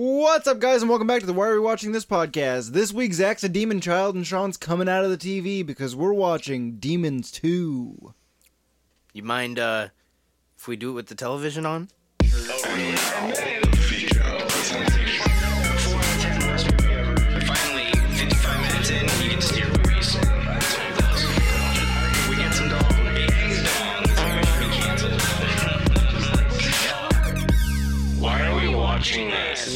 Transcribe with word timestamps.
What's 0.00 0.46
up, 0.46 0.60
guys, 0.60 0.80
and 0.80 0.88
welcome 0.88 1.08
back 1.08 1.18
to 1.22 1.26
the 1.26 1.32
Why 1.32 1.48
Are 1.48 1.54
We 1.54 1.58
Watching 1.58 1.90
This 1.90 2.06
podcast. 2.06 2.68
This 2.70 2.92
week, 2.92 3.12
Zach's 3.12 3.42
a 3.42 3.48
demon 3.48 3.80
child, 3.80 4.14
and 4.14 4.24
Sean's 4.24 4.56
coming 4.56 4.88
out 4.88 5.04
of 5.04 5.10
the 5.10 5.16
TV 5.16 5.66
because 5.66 5.96
we're 5.96 6.12
watching 6.12 6.76
Demons 6.76 7.32
2. 7.32 8.14
You 9.12 9.22
mind 9.24 9.58
uh 9.58 9.88
if 10.56 10.68
we 10.68 10.76
do 10.76 10.90
it 10.90 10.92
with 10.92 11.08
the 11.08 11.16
television 11.16 11.66
on? 11.66 11.88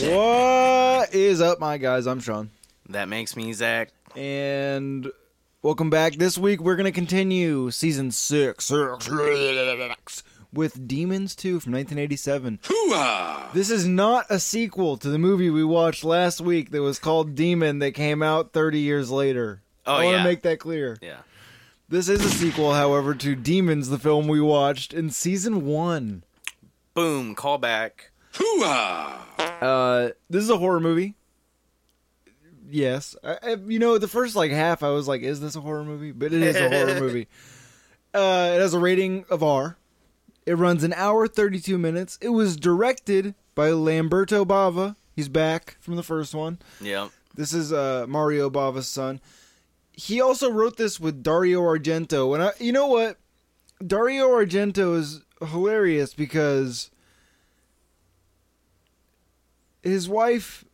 What 0.01 1.15
is 1.15 1.43
up, 1.43 1.61
my 1.61 1.77
guys? 1.77 2.07
I'm 2.07 2.19
Sean. 2.19 2.49
That 2.89 3.11
makes 3.11 3.37
me 3.37 3.53
Zach. 3.53 3.91
And 4.17 5.13
welcome 5.61 5.91
back. 5.91 6.15
This 6.15 6.39
week, 6.39 6.63
we're 6.63 6.77
going 6.77 6.91
to 6.91 6.93
continue 6.93 7.71
season 7.71 8.11
6 8.11 8.71
with 10.51 10.89
Demons 10.89 11.37
2 11.37 11.61
from 11.61 11.73
1987. 11.75 12.61
This 13.53 13.69
is 13.69 13.87
not 13.87 14.25
a 14.31 14.41
sequel 14.41 14.97
to 14.97 15.11
the 15.11 15.19
movie 15.19 15.51
we 15.51 15.63
watched 15.63 16.05
last 16.05 16.41
week 16.41 16.71
that 16.71 16.81
was 16.81 16.99
called 16.99 17.35
Demon 17.35 17.81
that 17.81 17.93
came 17.93 18.23
out 18.23 18.55
30 18.55 18.79
years 18.79 19.11
later. 19.11 19.61
Oh, 19.87 19.97
I 19.97 20.05
want 20.05 20.15
to 20.15 20.19
yeah. 20.21 20.25
make 20.25 20.41
that 20.43 20.59
clear. 20.59 20.97
Yeah. 21.03 21.19
This 21.91 22.09
is 22.09 22.25
a 22.25 22.31
sequel, 22.31 22.73
however, 22.73 23.15
to 23.17 23.35
Demons, 23.35 23.91
the 23.91 23.99
film 23.99 24.27
we 24.27 24.41
watched 24.41 24.95
in 24.95 25.11
season 25.11 25.67
one. 25.67 26.25
Boom, 26.95 27.35
call 27.35 27.59
back. 28.61 29.19
Uh, 29.63 30.09
this 30.31 30.43
is 30.43 30.51
a 30.51 30.57
horror 30.59 30.81
movie. 30.81 31.15
Yes, 32.71 33.15
I, 33.23 33.39
I- 33.43 33.57
you 33.67 33.79
know 33.79 33.99
the 33.99 34.09
first 34.09 34.35
like 34.35 34.51
half, 34.51 34.83
I 34.83 34.91
was 34.91 35.07
like, 35.09 35.23
"Is 35.23 35.41
this 35.41 35.57
a 35.57 35.61
horror 35.61 35.85
movie?" 35.85 36.13
But 36.13 36.33
it 36.33 36.43
is 36.43 36.57
a 36.57 36.69
horror 36.69 37.01
movie. 37.07 37.29
Uh, 38.15 38.53
it 38.55 38.61
has 38.61 38.75
a 38.75 38.79
rating 38.79 39.25
of 39.31 39.43
R. 39.43 39.77
It 40.47 40.55
runs 40.55 40.83
an 40.83 40.93
hour 40.95 41.29
thirty-two 41.29 41.77
minutes. 41.79 42.19
It 42.23 42.31
was 42.31 42.57
directed 42.57 43.35
by 43.55 43.71
Lamberto 43.71 44.45
Bava. 44.45 44.97
He's 45.15 45.29
back 45.29 45.77
from 45.81 45.97
the 45.97 46.03
first 46.03 46.35
one. 46.35 46.59
Yep. 46.81 47.11
This 47.35 47.53
is 47.53 47.73
uh, 47.73 48.07
Mario 48.09 48.49
Bava's 48.49 48.89
son. 48.89 49.21
He 49.93 50.21
also 50.23 50.51
wrote 50.51 50.79
this 50.79 50.99
with 50.99 51.23
Dario 51.23 51.61
Argento, 51.61 52.33
and 52.35 52.43
I, 52.45 52.53
you 52.59 52.73
know 52.73 52.87
what? 52.87 53.19
Dario 53.87 54.29
Argento 54.29 54.97
is 54.97 55.23
hilarious 55.47 56.15
because 56.15 56.91
his 59.83 60.09
wife, 60.09 60.65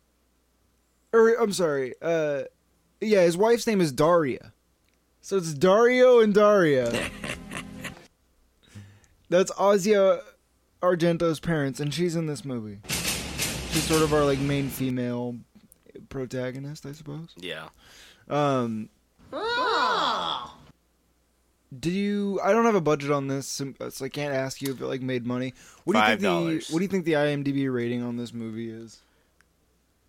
or 1.13 1.29
I'm 1.39 1.53
sorry, 1.53 1.93
uh, 2.01 2.43
yeah, 3.01 3.21
his 3.21 3.37
wife's 3.37 3.67
name 3.67 3.81
is 3.81 3.91
Daria, 3.91 4.53
so 5.21 5.37
it's 5.37 5.53
Dario 5.53 6.19
and 6.19 6.33
Daria. 6.33 7.09
That's 9.29 9.51
Asia 9.59 10.21
Argento's 10.81 11.39
parents, 11.39 11.79
and 11.79 11.93
she's 11.93 12.15
in 12.15 12.25
this 12.25 12.43
movie. 12.43 12.79
She's 12.87 13.83
sort 13.83 14.01
of 14.01 14.13
our 14.13 14.25
like 14.25 14.39
main 14.39 14.69
female 14.69 15.37
protagonist, 16.09 16.85
I 16.85 16.93
suppose. 16.93 17.29
Yeah. 17.37 17.69
Um. 18.27 18.89
Did 21.77 21.93
you? 21.93 22.39
I 22.43 22.51
don't 22.51 22.65
have 22.65 22.75
a 22.75 22.81
budget 22.81 23.11
on 23.11 23.27
this, 23.27 23.47
so 23.47 23.73
so 23.89 24.05
I 24.05 24.09
can't 24.09 24.33
ask 24.33 24.61
you 24.61 24.71
if 24.73 24.81
it 24.81 24.85
like 24.85 25.01
made 25.01 25.25
money. 25.25 25.53
What 25.83 25.93
do 25.93 25.99
you 25.99 26.05
think 26.05 26.21
$5. 26.21 26.67
the 26.67 26.73
What 26.73 26.79
do 26.79 26.83
you 26.83 26.87
think 26.89 27.05
the 27.05 27.13
IMDb 27.13 27.71
rating 27.71 28.01
on 28.01 28.17
this 28.17 28.33
movie 28.33 28.69
is? 28.71 29.01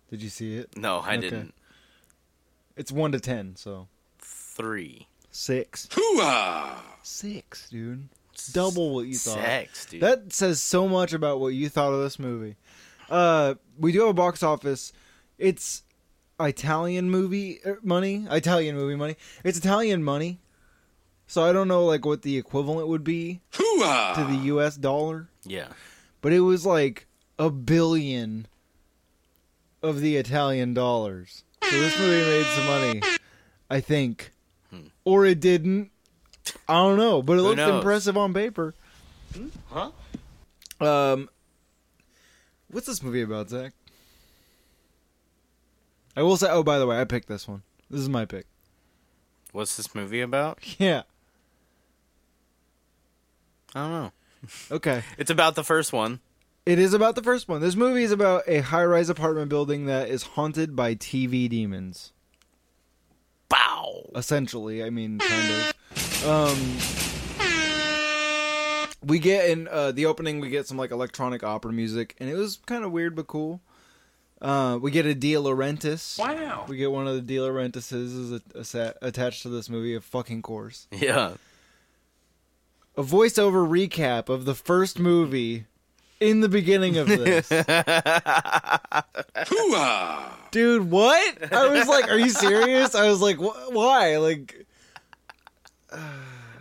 Did 0.09 0.21
you 0.23 0.29
see 0.29 0.55
it? 0.55 0.75
No, 0.75 0.99
I 0.99 1.13
Okay. 1.17 1.21
didn't. 1.29 1.53
It's 2.75 2.91
one 2.91 3.11
to 3.11 3.19
ten, 3.19 3.55
so 3.55 3.87
Three. 4.19 5.07
six. 5.29 5.87
Six, 7.03 7.69
dude. 7.69 8.09
Double 8.53 8.93
what 8.95 9.05
you 9.07 9.15
thought. 9.15 9.35
Sex, 9.37 9.85
dude. 9.85 10.01
That 10.01 10.33
says 10.33 10.61
so 10.61 10.87
much 10.87 11.13
about 11.13 11.39
what 11.39 11.49
you 11.49 11.69
thought 11.69 11.93
of 11.93 12.01
this 12.01 12.17
movie. 12.19 12.55
Uh, 13.09 13.55
we 13.77 13.91
do 13.91 13.99
have 14.01 14.09
a 14.09 14.13
box 14.13 14.41
office. 14.41 14.93
It's 15.37 15.83
Italian 16.39 17.09
movie 17.09 17.59
er, 17.65 17.79
money. 17.83 18.25
Italian 18.29 18.75
movie 18.75 18.95
money. 18.95 19.15
It's 19.43 19.57
Italian 19.57 20.03
money. 20.03 20.39
So 21.31 21.45
I 21.45 21.53
don't 21.53 21.69
know 21.69 21.85
like 21.85 22.05
what 22.05 22.23
the 22.23 22.37
equivalent 22.37 22.89
would 22.89 23.05
be 23.05 23.39
to 23.53 24.25
the 24.29 24.39
U.S. 24.47 24.75
dollar, 24.75 25.29
yeah. 25.45 25.67
but 26.19 26.33
it 26.33 26.41
was 26.41 26.65
like 26.65 27.07
a 27.39 27.49
billion 27.49 28.47
of 29.81 30.01
the 30.01 30.17
Italian 30.17 30.73
dollars. 30.73 31.45
So 31.63 31.79
this 31.79 31.97
movie 31.97 32.29
made 32.29 32.45
some 32.47 32.65
money, 32.67 33.01
I 33.69 33.79
think, 33.79 34.33
or 35.05 35.25
it 35.25 35.39
didn't. 35.39 35.91
I 36.67 36.73
don't 36.73 36.97
know, 36.97 37.21
but 37.21 37.35
it 37.35 37.37
Who 37.37 37.43
looked 37.43 37.57
knows? 37.59 37.75
impressive 37.75 38.17
on 38.17 38.33
paper. 38.33 38.73
Huh? 39.69 39.91
Um, 40.81 41.29
what's 42.69 42.87
this 42.87 43.01
movie 43.01 43.21
about, 43.21 43.47
Zach? 43.47 43.71
I 46.17 46.23
will 46.23 46.35
say. 46.35 46.49
Oh, 46.49 46.61
by 46.61 46.77
the 46.77 46.87
way, 46.87 46.99
I 46.99 47.05
picked 47.05 47.29
this 47.29 47.47
one. 47.47 47.61
This 47.89 48.01
is 48.01 48.09
my 48.09 48.25
pick. 48.25 48.47
What's 49.53 49.77
this 49.77 49.95
movie 49.95 50.19
about? 50.19 50.59
Yeah. 50.77 51.03
I 53.75 53.79
don't 53.81 53.91
know. 53.91 54.11
Okay. 54.71 55.03
It's 55.17 55.31
about 55.31 55.55
the 55.55 55.63
first 55.63 55.93
one. 55.93 56.19
It 56.65 56.77
is 56.77 56.93
about 56.93 57.15
the 57.15 57.23
first 57.23 57.47
one. 57.47 57.61
This 57.61 57.75
movie 57.75 58.03
is 58.03 58.11
about 58.11 58.43
a 58.47 58.59
high-rise 58.59 59.09
apartment 59.09 59.49
building 59.49 59.87
that 59.87 60.09
is 60.09 60.23
haunted 60.23 60.75
by 60.75 60.95
TV 60.95 61.49
demons. 61.49 62.11
Bow. 63.49 64.09
Essentially, 64.15 64.83
I 64.83 64.89
mean, 64.89 65.19
kind 65.19 65.51
of. 65.51 65.73
Um, 66.27 66.77
we 69.03 69.17
get 69.19 69.49
in 69.49 69.67
uh, 69.67 69.91
the 69.91 70.05
opening. 70.05 70.39
We 70.39 70.49
get 70.49 70.67
some 70.67 70.77
like 70.77 70.91
electronic 70.91 71.43
opera 71.43 71.73
music, 71.73 72.15
and 72.19 72.29
it 72.29 72.35
was 72.35 72.59
kind 72.65 72.83
of 72.83 72.91
weird 72.91 73.15
but 73.15 73.27
cool. 73.27 73.61
Uh, 74.41 74.79
we 74.81 74.91
get 74.91 75.05
a 75.05 75.13
De 75.13 75.33
Laurentiis. 75.33 76.17
Wow. 76.17 76.65
We 76.67 76.77
get 76.77 76.91
one 76.91 77.07
of 77.07 77.15
the 77.15 77.21
De 77.21 77.37
Laurentiises 77.37 77.93
is 77.93 78.31
a, 78.31 78.41
a 78.55 78.63
set, 78.63 78.97
attached 79.01 79.43
to 79.43 79.49
this 79.49 79.69
movie, 79.69 79.93
of 79.93 80.03
fucking 80.03 80.41
course. 80.41 80.87
Yeah. 80.91 81.33
A 82.97 83.03
voiceover 83.03 83.67
recap 83.67 84.29
of 84.29 84.45
the 84.45 84.55
first 84.55 84.99
movie 84.99 85.65
in 86.19 86.41
the 86.41 86.49
beginning 86.49 86.97
of 86.97 87.07
this. 87.07 87.47
Dude, 90.51 90.91
what? 90.91 91.53
I 91.53 91.67
was 91.69 91.87
like, 91.87 92.09
are 92.09 92.19
you 92.19 92.29
serious? 92.29 92.93
I 92.93 93.09
was 93.09 93.21
like, 93.21 93.37
wh- 93.37 93.71
why? 93.71 94.17
Like, 94.17 94.65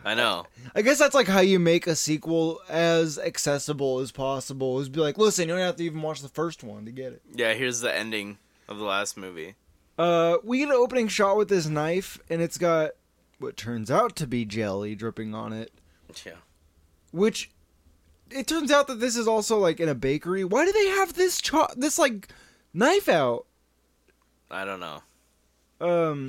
I 0.05 0.15
know. 0.15 0.47
I 0.75 0.83
guess 0.83 0.99
that's 0.99 1.15
like 1.15 1.27
how 1.27 1.41
you 1.41 1.59
make 1.59 1.87
a 1.87 1.97
sequel 1.97 2.61
as 2.69 3.19
accessible 3.19 3.99
as 3.99 4.13
possible. 4.13 4.79
Is 4.81 4.89
be 4.89 5.01
like, 5.01 5.19
listen, 5.19 5.49
you 5.49 5.55
don't 5.55 5.65
have 5.65 5.77
to 5.77 5.85
even 5.85 6.03
watch 6.03 6.23
the 6.23 6.29
first 6.29 6.63
one 6.63 6.85
to 6.87 6.93
get 6.93 7.13
it. 7.13 7.23
Yeah, 7.35 7.55
here's 7.55 7.81
the 7.81 7.95
ending 7.95 8.39
of 8.69 8.79
the 8.79 8.85
last 8.85 9.17
movie. 9.17 9.57
Uh, 9.99 10.39
we 10.43 10.59
get 10.59 10.69
an 10.69 10.75
opening 10.75 11.09
shot 11.09 11.37
with 11.37 11.49
this 11.49 11.67
knife, 11.67 12.19
and 12.31 12.41
it's 12.41 12.57
got 12.57 12.93
what 13.39 13.57
turns 13.57 13.91
out 13.91 14.17
to 14.17 14.27
be 14.27 14.45
jelly 14.45 14.95
dripping 14.95 15.35
on 15.35 15.53
it. 15.53 15.73
Yeah. 16.25 16.33
Which 17.13 17.51
it 18.31 18.47
turns 18.47 18.71
out 18.71 18.87
that 18.87 19.01
this 19.01 19.17
is 19.17 19.27
also 19.27 19.59
like 19.59 19.81
in 19.81 19.89
a 19.89 19.95
bakery. 19.95 20.45
Why 20.45 20.65
do 20.65 20.73
they 20.73 20.87
have 20.89 21.15
this 21.15 21.41
cho- 21.41 21.69
this 21.77 21.99
like 21.99 22.29
knife 22.73 23.09
out? 23.09 23.47
I 24.51 24.65
don't 24.65 24.81
know. 24.81 25.03
Um, 25.81 26.29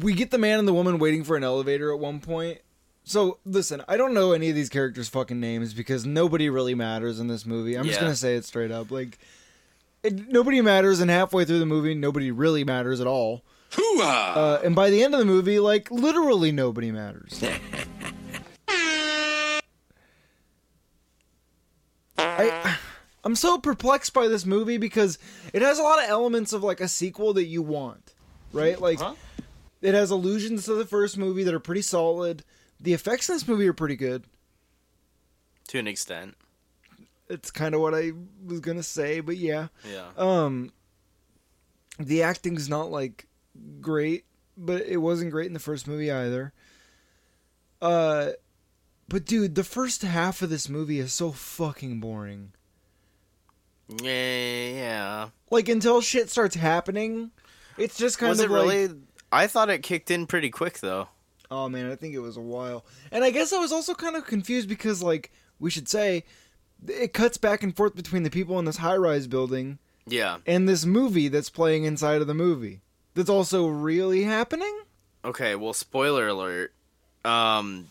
we 0.00 0.14
get 0.14 0.30
the 0.30 0.38
man 0.38 0.58
and 0.58 0.66
the 0.66 0.72
woman 0.74 0.98
waiting 0.98 1.22
for 1.24 1.36
an 1.36 1.44
elevator 1.44 1.92
at 1.92 1.98
one 1.98 2.20
point. 2.20 2.60
So 3.04 3.38
listen, 3.44 3.82
I 3.88 3.96
don't 3.96 4.12
know 4.14 4.32
any 4.32 4.50
of 4.50 4.54
these 4.56 4.68
characters' 4.68 5.08
fucking 5.08 5.40
names 5.40 5.72
because 5.72 6.04
nobody 6.04 6.50
really 6.50 6.74
matters 6.74 7.20
in 7.20 7.26
this 7.28 7.46
movie. 7.46 7.74
I'm 7.76 7.84
just 7.86 8.00
gonna 8.00 8.16
say 8.16 8.36
it 8.36 8.44
straight 8.44 8.70
up. 8.70 8.90
Like, 8.90 9.18
it, 10.02 10.28
nobody 10.28 10.60
matters, 10.60 11.00
and 11.00 11.10
halfway 11.10 11.44
through 11.44 11.58
the 11.58 11.66
movie, 11.66 11.94
nobody 11.94 12.30
really 12.30 12.64
matters 12.64 13.00
at 13.00 13.06
all. 13.06 13.42
Uh, 14.04 14.60
and 14.64 14.74
by 14.74 14.90
the 14.90 15.02
end 15.02 15.14
of 15.14 15.20
the 15.20 15.26
movie, 15.26 15.58
like 15.58 15.90
literally 15.90 16.52
nobody 16.52 16.90
matters. 16.90 17.42
I 22.18 22.76
I'm 23.24 23.34
so 23.36 23.58
perplexed 23.58 24.12
by 24.12 24.28
this 24.28 24.44
movie 24.46 24.78
because 24.78 25.18
it 25.52 25.62
has 25.62 25.78
a 25.78 25.82
lot 25.82 26.02
of 26.02 26.08
elements 26.08 26.52
of 26.52 26.62
like 26.62 26.80
a 26.80 26.88
sequel 26.88 27.32
that 27.34 27.44
you 27.44 27.62
want, 27.62 28.14
right? 28.52 28.80
Like 28.80 28.98
Huh? 29.00 29.14
it 29.82 29.94
has 29.94 30.10
allusions 30.10 30.64
to 30.64 30.74
the 30.74 30.86
first 30.86 31.16
movie 31.18 31.44
that 31.44 31.54
are 31.54 31.60
pretty 31.60 31.82
solid. 31.82 32.44
The 32.80 32.94
effects 32.94 33.28
in 33.28 33.34
this 33.34 33.46
movie 33.48 33.68
are 33.68 33.72
pretty 33.72 33.96
good. 33.96 34.24
To 35.68 35.78
an 35.78 35.86
extent. 35.86 36.36
It's 37.28 37.50
kind 37.50 37.74
of 37.74 37.80
what 37.82 37.94
I 37.94 38.12
was 38.44 38.60
gonna 38.60 38.82
say, 38.82 39.20
but 39.20 39.36
yeah. 39.36 39.68
Yeah. 39.88 40.06
Um, 40.16 40.72
the 41.98 42.22
acting's 42.22 42.68
not 42.68 42.90
like 42.90 43.26
great, 43.80 44.24
but 44.56 44.82
it 44.82 44.98
wasn't 44.98 45.30
great 45.30 45.46
in 45.46 45.52
the 45.54 45.58
first 45.60 45.86
movie 45.86 46.10
either. 46.10 46.52
Uh, 47.80 48.30
but 49.08 49.24
dude, 49.24 49.54
the 49.54 49.64
first 49.64 50.02
half 50.02 50.42
of 50.42 50.50
this 50.50 50.68
movie 50.68 50.98
is 50.98 51.12
so 51.12 51.30
fucking 51.32 52.00
boring. 52.00 52.52
Yeah, 54.02 54.68
yeah. 54.68 55.28
Like 55.50 55.68
until 55.68 56.00
shit 56.00 56.28
starts 56.28 56.54
happening, 56.54 57.30
it's 57.78 57.96
just 57.96 58.18
kind 58.18 58.30
Was 58.30 58.40
of 58.40 58.50
it 58.50 58.52
like, 58.52 58.62
really? 58.62 58.88
I 59.32 59.46
thought 59.46 59.70
it 59.70 59.82
kicked 59.82 60.10
in 60.10 60.26
pretty 60.26 60.50
quick 60.50 60.80
though. 60.80 61.08
Oh 61.50 61.68
man, 61.68 61.90
I 61.90 61.94
think 61.96 62.14
it 62.14 62.18
was 62.18 62.36
a 62.36 62.42
while. 62.42 62.84
And 63.10 63.24
I 63.24 63.30
guess 63.30 63.52
I 63.52 63.58
was 63.58 63.72
also 63.72 63.94
kind 63.94 64.16
of 64.16 64.26
confused 64.26 64.68
because 64.68 65.02
like 65.02 65.32
we 65.58 65.70
should 65.70 65.88
say 65.88 66.24
it 66.86 67.12
cuts 67.14 67.38
back 67.38 67.62
and 67.62 67.74
forth 67.74 67.96
between 67.96 68.22
the 68.22 68.30
people 68.30 68.58
in 68.58 68.64
this 68.66 68.76
high-rise 68.76 69.26
building 69.26 69.78
Yeah. 70.06 70.38
and 70.46 70.68
this 70.68 70.84
movie 70.84 71.28
that's 71.28 71.50
playing 71.50 71.84
inside 71.84 72.20
of 72.20 72.26
the 72.26 72.34
movie. 72.34 72.82
That's 73.18 73.28
also 73.28 73.66
really 73.66 74.22
happening? 74.22 74.72
Okay. 75.24 75.56
Well, 75.56 75.72
spoiler 75.72 76.28
alert. 76.28 76.72
Um, 77.24 77.88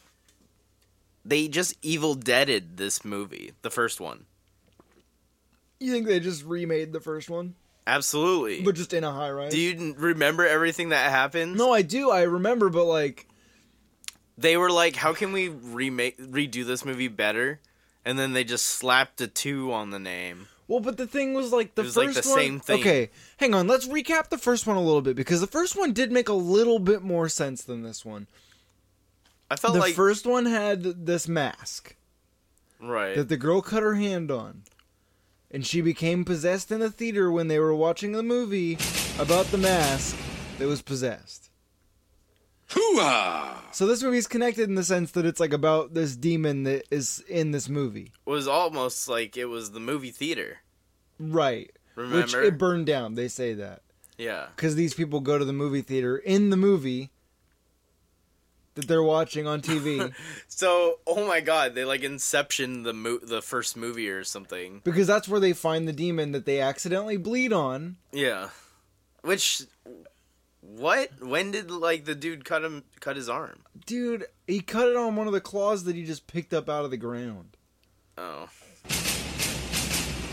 they 1.26 1.50
just 1.50 1.76
Evil 1.82 2.16
Deaded 2.16 2.78
this 2.78 3.04
movie, 3.04 3.52
the 3.62 3.70
first 3.70 4.00
one. 4.00 4.26
You 5.82 5.92
think 5.92 6.08
they 6.08 6.22
just 6.22 6.46
remade 6.46 6.94
the 6.94 7.02
first 7.02 7.30
one 7.30 7.56
Absolutely. 7.86 8.62
but 8.64 8.76
just 8.76 8.94
in 8.94 9.04
a 9.04 9.12
high-rise? 9.12 9.52
Do 9.52 9.60
you 9.60 9.96
remember 9.98 10.48
everything 10.48 10.90
that 10.90 11.12
happened? 11.12 11.58
No, 11.58 11.74
I 11.74 11.82
do. 11.82 12.10
I 12.10 12.22
remember, 12.22 12.70
but 12.70 12.86
like 12.86 13.28
They 14.38 14.56
were 14.56 14.72
like, 14.72 14.96
"How 14.96 15.14
can 15.14 15.34
we 15.34 15.50
remake 15.50 16.18
redo 16.18 16.66
this 16.66 16.86
movie 16.86 17.10
better?" 17.10 17.60
And 18.06 18.18
then 18.18 18.32
they 18.32 18.46
just 18.46 18.66
slapped 18.66 19.20
a 19.20 19.28
two 19.28 19.74
on 19.74 19.90
the 19.90 20.00
name. 20.00 20.48
Well, 20.68 20.82
but 20.82 20.98
the 20.98 21.08
thing 21.08 21.34
was 21.34 21.54
like 21.54 21.76
the 21.76 21.84
was, 21.84 21.96
first 21.96 22.16
like, 22.16 22.24
the 22.24 22.30
one. 22.30 22.40
same 22.40 22.60
thing. 22.60 22.80
Okay, 22.82 23.10
hang 23.38 23.54
on. 23.54 23.68
Let's 23.68 23.88
recap 23.88 24.30
the 24.30 24.38
first 24.38 24.68
one 24.68 24.76
a 24.76 24.82
little 24.82 25.02
bit 25.02 25.16
because 25.16 25.40
the 25.40 25.48
first 25.48 25.78
one 25.78 25.94
did 25.94 26.12
make 26.12 26.28
a 26.28 26.34
little 26.34 26.80
bit 26.80 27.02
more 27.02 27.30
sense 27.30 27.64
than 27.64 27.84
this 27.84 28.04
one. 28.04 28.28
I 29.50 29.56
felt 29.56 29.76
the 29.76 29.80
like 29.80 29.96
first 29.96 30.26
one 30.26 30.46
had 30.46 30.84
this 31.06 31.28
mask 31.28 31.96
right. 32.82 33.16
that 33.16 33.30
the 33.30 33.38
girl 33.38 33.62
cut 33.62 33.82
her 33.82 33.96
hand 33.96 34.30
on, 34.30 34.64
and 35.50 35.66
she 35.66 35.80
became 35.80 36.26
possessed 36.26 36.70
in 36.70 36.82
the 36.82 36.92
theater 36.92 37.32
when 37.32 37.48
they 37.48 37.60
were 37.60 37.74
watching 37.74 38.12
the 38.12 38.24
movie 38.24 38.78
about 39.20 39.46
the 39.48 39.58
mask 39.58 40.18
that 40.60 40.68
was 40.68 40.82
possessed. 40.82 41.47
Hoo-ah! 42.74 43.64
So 43.72 43.86
this 43.88 44.04
movie's 44.04 44.28
connected 44.28 44.68
in 44.70 44.76
the 44.76 44.84
sense 44.84 45.12
that 45.12 45.26
it's 45.26 45.40
like 45.40 45.54
about 45.54 45.94
this 45.94 46.16
demon 46.16 46.64
that 46.64 46.84
is 46.92 47.24
in 47.30 47.52
this 47.52 47.70
movie, 47.70 48.12
It 48.26 48.30
was 48.30 48.48
almost 48.48 49.08
like 49.08 49.38
it 49.38 49.46
was 49.46 49.72
the 49.72 49.80
movie 49.80 50.12
theater. 50.12 50.60
right? 51.20 51.72
Remember? 51.96 52.18
Which 52.22 52.34
it 52.36 52.58
burned 52.58 52.86
down. 52.86 53.16
They 53.16 53.28
say 53.28 53.54
that. 53.56 53.82
yeah. 54.18 54.48
because 54.56 54.76
these 54.76 54.94
people 54.94 55.20
go 55.20 55.38
to 55.38 55.46
the 55.46 55.54
movie 55.54 55.82
theater 55.82 56.18
in 56.18 56.50
the 56.50 56.58
movie 56.58 57.10
that 58.76 58.88
they're 58.88 59.02
watching 59.04 59.48
on 59.48 59.62
TV 59.62 60.14
So, 60.48 61.00
oh 61.08 61.26
my 61.28 61.40
god, 61.42 61.74
they 61.74 61.86
like 61.86 62.04
Inception 62.04 62.84
the 62.84 62.94
mo- 62.94 63.20
the 63.24 63.42
first 63.42 63.76
movie 63.78 64.10
or 64.10 64.24
something. 64.24 64.82
because 64.84 65.08
that's 65.08 65.28
where 65.28 65.40
they 65.40 65.54
find 65.54 65.88
the 65.88 65.94
demon 65.94 66.32
that 66.34 66.46
they 66.46 66.60
accidentally 66.62 67.18
bleed 67.18 67.52
on. 67.54 67.98
Yeah. 68.12 68.50
Which 69.22 69.64
what? 70.76 71.10
When 71.24 71.52
did 71.52 71.72
like 71.72 72.06
the 72.06 72.16
dude 72.16 72.44
cut 72.44 72.64
him 72.64 72.84
cut 73.00 73.16
his 73.16 73.30
arm? 73.30 73.64
Dude, 73.86 74.26
he 74.46 74.60
cut 74.60 74.90
it 74.90 74.98
on 74.98 75.16
one 75.16 75.28
of 75.28 75.34
the 75.34 75.42
claws 75.42 75.86
that 75.86 75.96
he 75.96 76.04
just 76.04 76.28
picked 76.28 76.54
up 76.54 76.70
out 76.70 76.84
of 76.84 76.92
the 76.92 76.98
ground. 76.98 77.56
Oh. 78.18 78.50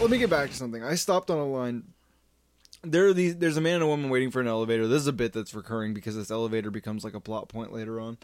Let 0.01 0.11
me 0.11 0.19
get 0.19 0.31
back 0.31 0.51
to 0.51 0.57
something. 0.57 0.83
I 0.83 0.97
stopped 0.97 1.31
on 1.31 1.39
a 1.39 1.47
line. 1.47 1.85
There 2.83 3.07
are 3.07 3.13
these. 3.15 3.37
There's 3.37 3.57
a 3.57 3.61
man 3.61 3.75
and 3.75 3.85
a 3.85 3.87
woman 3.87 4.11
waiting 4.11 4.31
for 4.31 4.41
an 4.41 4.49
elevator. 4.49 4.89
This 4.89 5.03
is 5.03 5.07
a 5.07 5.13
bit 5.13 5.33
that's 5.33 5.55
recurring 5.55 5.95
because 5.95 6.17
this 6.17 6.31
elevator 6.31 6.71
becomes 6.71 7.05
like 7.05 7.15
a 7.15 7.21
plot 7.21 7.49
point 7.49 7.73
later 7.73 8.01
on. 8.01 8.19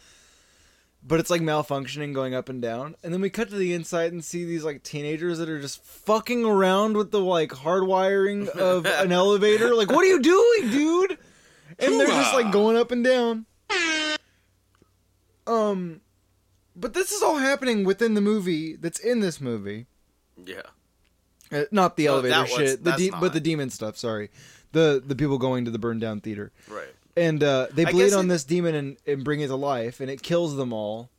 But 1.02 1.20
it's 1.20 1.30
like 1.30 1.40
malfunctioning, 1.40 2.12
going 2.12 2.34
up 2.34 2.50
and 2.50 2.60
down, 2.60 2.94
and 3.02 3.14
then 3.14 3.22
we 3.22 3.30
cut 3.30 3.48
to 3.48 3.56
the 3.56 3.72
inside 3.72 4.12
and 4.12 4.22
see 4.22 4.44
these 4.44 4.64
like 4.64 4.82
teenagers 4.82 5.38
that 5.38 5.48
are 5.48 5.60
just 5.60 5.82
fucking 5.82 6.44
around 6.44 6.96
with 6.96 7.10
the 7.10 7.20
like 7.20 7.50
hardwiring 7.52 8.48
of 8.48 8.84
an 8.84 9.12
elevator. 9.12 9.74
Like, 9.74 9.90
what 9.90 10.04
are 10.04 10.08
you 10.08 10.20
doing, 10.20 10.70
dude? 10.70 11.18
And 11.82 11.98
they're 12.00 12.06
just 12.06 12.34
like 12.34 12.52
going 12.52 12.76
up 12.76 12.90
and 12.90 13.02
down. 13.04 13.46
Um, 15.46 16.00
but 16.76 16.94
this 16.94 17.10
is 17.12 17.22
all 17.22 17.38
happening 17.38 17.84
within 17.84 18.14
the 18.14 18.20
movie 18.20 18.76
that's 18.76 18.98
in 19.00 19.20
this 19.20 19.40
movie. 19.40 19.86
Yeah. 20.44 20.62
Uh, 21.52 21.64
not 21.72 21.96
the 21.96 22.06
elevator 22.06 22.34
that 22.34 22.42
was- 22.42 22.50
shit, 22.52 22.84
the 22.84 22.90
that's 22.90 23.02
de- 23.02 23.10
not. 23.10 23.20
but 23.20 23.32
the 23.32 23.40
demon 23.40 23.70
stuff. 23.70 23.96
Sorry, 23.96 24.30
the 24.72 25.02
the 25.04 25.16
people 25.16 25.38
going 25.38 25.64
to 25.64 25.70
the 25.72 25.80
burned 25.80 26.00
down 26.00 26.20
theater, 26.20 26.52
Right. 26.68 26.94
and 27.16 27.42
uh, 27.42 27.66
they 27.72 27.84
I 27.86 27.90
bleed 27.90 28.04
guess 28.04 28.12
on 28.14 28.26
it- 28.26 28.28
this 28.28 28.44
demon 28.44 28.74
and, 28.76 28.96
and 29.04 29.24
bring 29.24 29.40
it 29.40 29.48
to 29.48 29.56
life, 29.56 29.98
and 30.00 30.08
it 30.08 30.22
kills 30.22 30.54
them 30.56 30.72
all. 30.72 31.10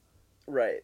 Right. 0.48 0.84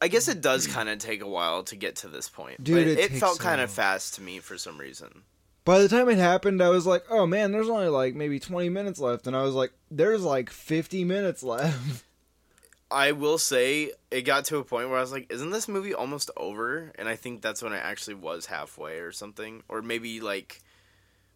I 0.00 0.06
guess 0.06 0.28
it 0.28 0.40
does 0.40 0.68
kind 0.68 0.88
of 0.88 0.98
take 1.00 1.22
a 1.22 1.26
while 1.28 1.64
to 1.64 1.74
get 1.74 1.96
to 1.96 2.08
this 2.08 2.28
point. 2.28 2.62
Dude, 2.62 2.76
but 2.76 2.86
it 2.86 2.98
it, 3.00 3.08
takes 3.08 3.18
felt 3.20 3.38
so 3.38 3.42
kind 3.42 3.56
long. 3.58 3.64
of 3.64 3.70
fast 3.72 4.14
to 4.14 4.22
me 4.22 4.38
for 4.38 4.56
some 4.56 4.78
reason. 4.78 5.22
By 5.68 5.80
the 5.80 5.88
time 5.90 6.08
it 6.08 6.16
happened, 6.16 6.62
I 6.62 6.70
was 6.70 6.86
like, 6.86 7.04
"Oh 7.10 7.26
man, 7.26 7.52
there's 7.52 7.68
only 7.68 7.88
like 7.88 8.14
maybe 8.14 8.40
20 8.40 8.70
minutes 8.70 8.98
left," 8.98 9.26
and 9.26 9.36
I 9.36 9.42
was 9.42 9.54
like, 9.54 9.70
"There's 9.90 10.22
like 10.22 10.48
50 10.48 11.04
minutes 11.04 11.42
left." 11.42 12.04
I 12.90 13.12
will 13.12 13.36
say 13.36 13.92
it 14.10 14.22
got 14.22 14.46
to 14.46 14.56
a 14.56 14.64
point 14.64 14.88
where 14.88 14.96
I 14.96 15.02
was 15.02 15.12
like, 15.12 15.30
"Isn't 15.30 15.50
this 15.50 15.68
movie 15.68 15.92
almost 15.92 16.30
over?" 16.38 16.90
And 16.94 17.06
I 17.06 17.16
think 17.16 17.42
that's 17.42 17.62
when 17.62 17.74
it 17.74 17.82
actually 17.84 18.14
was 18.14 18.46
halfway 18.46 19.00
or 19.00 19.12
something, 19.12 19.62
or 19.68 19.82
maybe 19.82 20.20
like 20.20 20.62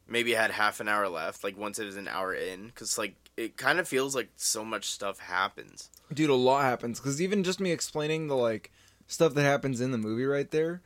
maybe 0.09 0.33
it 0.33 0.39
had 0.39 0.51
half 0.51 0.81
an 0.81 0.89
hour 0.89 1.11
left. 1.11 1.45
Like 1.45 1.59
once 1.59 1.79
it 1.79 1.85
was 1.85 1.99
an 1.99 2.09
hour 2.09 2.33
in, 2.33 2.69
because 2.69 2.97
like 2.97 3.17
it 3.37 3.59
kind 3.59 3.79
of 3.79 3.87
feels 3.87 4.15
like 4.15 4.31
so 4.37 4.65
much 4.65 4.87
stuff 4.87 5.19
happens. 5.19 5.91
Dude, 6.11 6.31
a 6.31 6.35
lot 6.35 6.63
happens 6.63 7.01
because 7.01 7.21
even 7.21 7.45
just 7.45 7.61
me 7.61 7.71
explaining 7.71 8.29
the 8.29 8.37
like 8.37 8.73
stuff 9.09 9.35
that 9.35 9.43
happens 9.43 9.83
in 9.83 9.91
the 9.91 9.99
movie 9.99 10.25
right 10.25 10.51
there, 10.51 10.81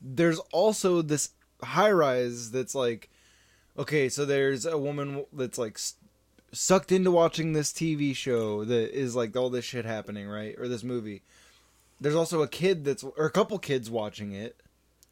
there's 0.00 0.40
also 0.50 1.00
this 1.00 1.30
high 1.62 1.90
rise 1.90 2.50
that's 2.50 2.74
like, 2.74 3.08
okay, 3.78 4.08
so 4.08 4.24
there's 4.24 4.64
a 4.66 4.78
woman 4.78 5.24
that's 5.32 5.58
like 5.58 5.78
sucked 6.52 6.92
into 6.92 7.10
watching 7.10 7.52
this 7.52 7.72
TV 7.72 8.14
show 8.14 8.64
that 8.64 8.98
is 8.98 9.14
like 9.16 9.36
all 9.36 9.50
this 9.50 9.64
shit 9.64 9.84
happening, 9.84 10.26
right? 10.28 10.54
Or 10.58 10.68
this 10.68 10.84
movie. 10.84 11.22
There's 12.00 12.14
also 12.14 12.42
a 12.42 12.48
kid 12.48 12.84
that's 12.84 13.02
or 13.02 13.26
a 13.26 13.30
couple 13.30 13.58
kids 13.58 13.90
watching 13.90 14.32
it. 14.32 14.56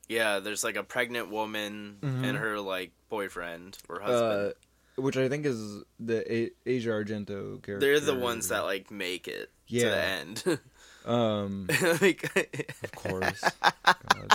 Yeah, 0.09 0.39
there's 0.39 0.63
like 0.63 0.77
a 0.77 0.83
pregnant 0.83 1.31
woman 1.31 1.97
Mhm. 2.03 2.25
and 2.25 2.37
her 2.39 2.61
like 2.61 2.93
boyfriend 3.09 3.79
or 3.89 4.03
Uh, 4.03 4.07
husband. 4.07 4.55
which 4.97 5.17
I 5.17 5.29
think 5.31 5.47
is 5.47 5.83
the 5.99 6.31
a- 6.31 6.51
Asia 6.67 6.91
Argento 6.91 7.63
character. 7.63 7.81
They're 7.81 8.01
the 8.01 8.15
ones 8.15 8.49
that 8.49 8.61
like 8.65 8.91
make 8.91 9.27
it 9.29 9.51
to 9.69 9.75
Yeah. 9.75 9.89
the 9.89 10.03
end. 10.05 10.61
um 11.07 11.67
Like- 12.03 12.75
Of 12.85 12.93
course. 12.93 13.41
God. 13.63 14.33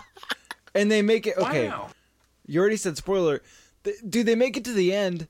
And 0.73 0.91
they 0.91 1.01
make 1.03 1.27
it 1.27 1.38
okay. 1.38 1.71
You 2.50 2.60
already 2.62 2.77
said 2.77 2.98
spoiler. 2.98 3.41
Th- 3.84 3.98
Dude, 4.10 4.25
they 4.25 4.34
make 4.36 4.58
it 4.58 4.65
to 4.65 4.74
the 4.74 4.91
end, 4.91 5.27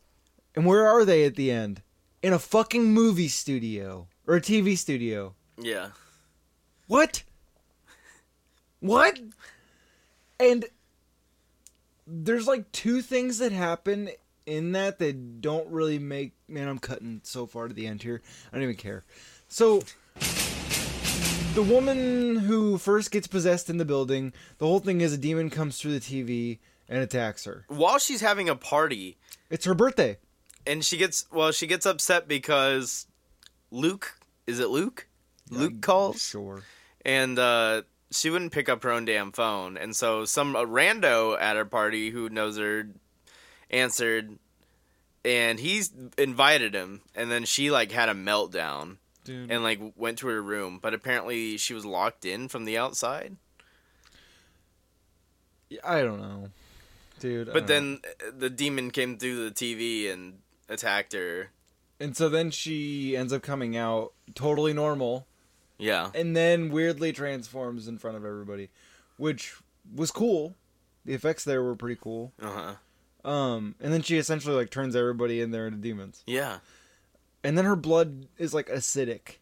and 0.55 0.65
where 0.65 0.87
are 0.87 1.03
they 1.03 1.25
at 1.25 1.35
the 1.35 1.51
end? 1.51 1.81
In 2.23 2.31
a 2.31 2.39
fucking 2.39 2.85
movie 2.93 3.27
studio 3.27 4.07
or 4.25 4.35
a 4.37 4.41
TV 4.41 4.77
studio. 4.77 5.35
yeah. 5.57 5.89
What? 6.87 7.23
What? 8.79 9.19
And 10.39 10.65
there's 12.07 12.47
like 12.47 12.71
two 12.71 13.01
things 13.01 13.37
that 13.39 13.51
happen 13.51 14.09
in 14.45 14.71
that 14.71 14.97
that 14.99 15.41
don't 15.41 15.67
really 15.67 15.99
make. 15.99 16.31
Man, 16.47 16.67
I'm 16.69 16.79
cutting 16.79 17.19
so 17.23 17.45
far 17.45 17.67
to 17.67 17.73
the 17.73 17.85
end 17.85 18.01
here. 18.01 18.21
I 18.51 18.55
don't 18.55 18.63
even 18.63 18.75
care. 18.75 19.03
So, 19.49 19.83
the 21.53 21.61
woman 21.61 22.37
who 22.37 22.77
first 22.77 23.11
gets 23.11 23.27
possessed 23.27 23.69
in 23.69 23.77
the 23.77 23.85
building, 23.85 24.31
the 24.57 24.65
whole 24.65 24.79
thing 24.79 25.01
is 25.01 25.13
a 25.13 25.17
demon 25.17 25.49
comes 25.49 25.77
through 25.79 25.99
the 25.99 25.99
TV 25.99 26.57
and 26.89 26.99
attacks 26.99 27.45
her. 27.45 27.63
While 27.69 27.99
she's 27.99 28.19
having 28.21 28.49
a 28.49 28.55
party, 28.55 29.17
It's 29.49 29.63
her 29.65 29.73
birthday. 29.75 30.17
and 30.67 30.83
she 30.83 30.97
gets 30.97 31.25
well, 31.31 31.51
she 31.53 31.67
gets 31.67 31.85
upset 31.85 32.27
because 32.27 33.05
Luke 33.71 34.15
is 34.47 34.59
it 34.59 34.67
Luke? 34.69 35.07
Luke 35.51 35.81
calls 35.81 36.21
Sure. 36.21 36.63
and 37.05 37.39
uh, 37.39 37.83
she 38.11 38.29
wouldn't 38.29 38.51
pick 38.51 38.67
up 38.69 38.83
her 38.83 38.91
own 38.91 39.05
damn 39.05 39.31
phone, 39.31 39.77
and 39.77 39.95
so 39.95 40.25
some 40.25 40.55
a 40.55 40.65
rando 40.65 41.39
at 41.39 41.55
her 41.55 41.65
party 41.65 42.09
who 42.09 42.27
knows 42.29 42.57
her 42.57 42.87
answered, 43.71 44.37
and 45.23 45.59
he's 45.59 45.91
invited 46.17 46.73
him, 46.73 47.01
and 47.15 47.29
then 47.31 47.45
she 47.45 47.69
like 47.71 47.91
had 47.91 48.09
a 48.09 48.13
meltdown 48.15 48.97
Dude. 49.23 49.51
and 49.51 49.61
like 49.63 49.79
went 49.95 50.17
to 50.19 50.27
her 50.27 50.41
room, 50.41 50.79
but 50.81 50.93
apparently 50.95 51.57
she 51.57 51.73
was 51.75 51.85
locked 51.85 52.25
in 52.25 52.47
from 52.47 52.65
the 52.65 52.77
outside. 52.77 53.35
I 55.83 56.01
don't 56.01 56.19
know. 56.21 56.49
Dude. 57.19 57.47
But 57.53 57.63
know. 57.63 57.67
then 57.67 57.99
uh, 58.05 58.31
the 58.37 58.49
demon 58.49 58.91
came 58.91 59.17
through 59.17 59.49
the 59.49 59.51
TV 59.55 60.11
and 60.11 60.39
attacked 60.67 61.13
her. 61.13 61.49
And 61.99 62.15
so 62.15 62.29
then 62.29 62.49
she 62.51 63.15
ends 63.17 63.33
up 63.33 63.41
coming 63.41 63.75
out 63.75 64.13
totally 64.35 64.71
normal 64.73 65.27
Yeah. 65.77 66.11
and 66.15 66.35
then 66.35 66.69
weirdly 66.71 67.11
transforms 67.11 67.87
in 67.87 67.97
front 67.97 68.15
of 68.17 68.23
everybody, 68.25 68.69
which 69.17 69.53
was 69.93 70.11
cool. 70.11 70.55
The 71.05 71.13
effects 71.13 71.43
there 71.43 71.61
were 71.63 71.75
pretty 71.75 71.99
cool. 72.01 72.31
Uh 72.41 72.75
huh. 73.23 73.29
Um, 73.29 73.75
and 73.81 73.91
then 73.91 74.01
she 74.01 74.17
essentially 74.17 74.55
like 74.55 74.69
turns 74.69 74.95
everybody 74.95 75.41
in 75.41 75.51
there 75.51 75.67
into 75.67 75.79
demons. 75.79 76.23
Yeah. 76.25 76.59
And 77.43 77.57
then 77.57 77.65
her 77.65 77.75
blood 77.75 78.27
is 78.37 78.53
like 78.53 78.67
acidic. 78.67 79.37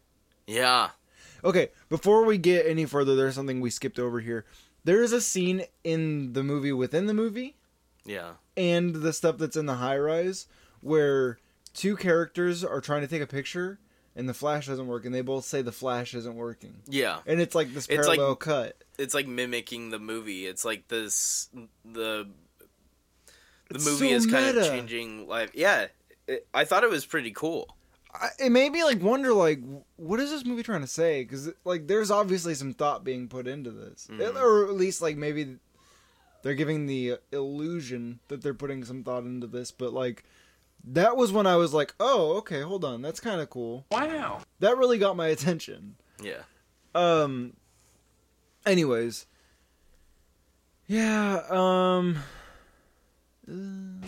Yeah. 0.46 0.90
Okay, 1.44 1.68
before 1.88 2.24
we 2.24 2.38
get 2.38 2.66
any 2.66 2.84
further, 2.86 3.14
there's 3.14 3.36
something 3.36 3.60
we 3.60 3.70
skipped 3.70 4.00
over 4.00 4.18
here. 4.20 4.44
there 4.82 5.02
is 5.02 5.12
a 5.12 5.20
scene 5.20 5.62
in 5.84 6.32
the 6.32 6.42
movie 6.42 6.72
within 6.72 7.06
the 7.06 7.14
movie 7.14 7.54
Yeah. 8.08 8.32
and 8.56 8.94
the 8.96 9.12
stuff 9.12 9.38
that's 9.38 9.56
in 9.56 9.66
the 9.66 9.74
high 9.76 9.98
rise 9.98 10.46
where 10.80 11.38
two 11.74 11.96
characters 11.96 12.64
are 12.64 12.80
trying 12.80 13.02
to 13.02 13.06
take 13.08 13.22
a 13.22 13.26
picture 13.26 13.78
and 14.16 14.28
the 14.28 14.34
flash 14.34 14.66
doesn't 14.66 14.86
work 14.88 15.04
and 15.04 15.14
they 15.14 15.20
both 15.20 15.44
say 15.44 15.62
the 15.62 15.70
flash 15.72 16.14
isn't 16.14 16.34
working. 16.34 16.74
Yeah. 16.88 17.18
And 17.26 17.40
it's 17.40 17.54
like 17.54 17.72
this 17.74 17.86
It's 17.88 18.06
like- 18.08 18.16
parallel 18.16 18.36
cut. 18.36 18.82
It's 18.98 19.14
like 19.14 19.28
mimicking 19.28 19.90
the 19.90 19.98
movie. 20.00 20.46
It's 20.46 20.64
like 20.64 20.88
this 20.88 21.48
the 21.84 22.28
the 23.68 23.74
It's 23.76 23.84
movie 23.84 24.08
so 24.10 24.14
is 24.16 24.26
kind 24.26 24.56
of 24.56 24.64
changing 24.66 25.28
life. 25.28 25.50
Yeah. 25.54 25.86
It, 26.26 26.46
I 26.52 26.64
thought 26.64 26.82
it 26.84 26.90
was 26.90 27.06
pretty 27.06 27.30
cool. 27.30 27.76
I, 28.12 28.28
it 28.40 28.50
made 28.50 28.72
me 28.72 28.82
like 28.84 29.02
wonder 29.02 29.32
like 29.34 29.60
what 29.96 30.18
is 30.18 30.30
this 30.30 30.44
movie 30.44 30.62
trying 30.62 30.80
to 30.80 30.86
say 30.86 31.22
because 31.22 31.50
like 31.64 31.86
there's 31.86 32.10
obviously 32.10 32.54
some 32.54 32.72
thought 32.72 33.04
being 33.04 33.28
put 33.28 33.46
into 33.46 33.70
this 33.70 34.08
Mhm. 34.10 34.34
or 34.40 34.64
at 34.66 34.72
least 34.74 35.02
like 35.02 35.16
maybe 35.16 35.56
they're 36.48 36.54
giving 36.54 36.86
the 36.86 37.18
illusion 37.30 38.20
that 38.28 38.40
they're 38.40 38.54
putting 38.54 38.82
some 38.82 39.04
thought 39.04 39.24
into 39.24 39.46
this 39.46 39.70
but 39.70 39.92
like 39.92 40.24
that 40.82 41.14
was 41.14 41.30
when 41.30 41.46
i 41.46 41.56
was 41.56 41.74
like 41.74 41.94
oh 42.00 42.38
okay 42.38 42.62
hold 42.62 42.86
on 42.86 43.02
that's 43.02 43.20
kind 43.20 43.42
of 43.42 43.50
cool. 43.50 43.84
Wow. 43.90 44.40
that 44.60 44.78
really 44.78 44.96
got 44.96 45.14
my 45.14 45.26
attention. 45.26 45.96
Yeah. 46.22 46.44
um 46.94 47.52
anyways. 48.64 49.26
Yeah 50.86 51.42
um 51.50 52.16
uh, 53.46 53.52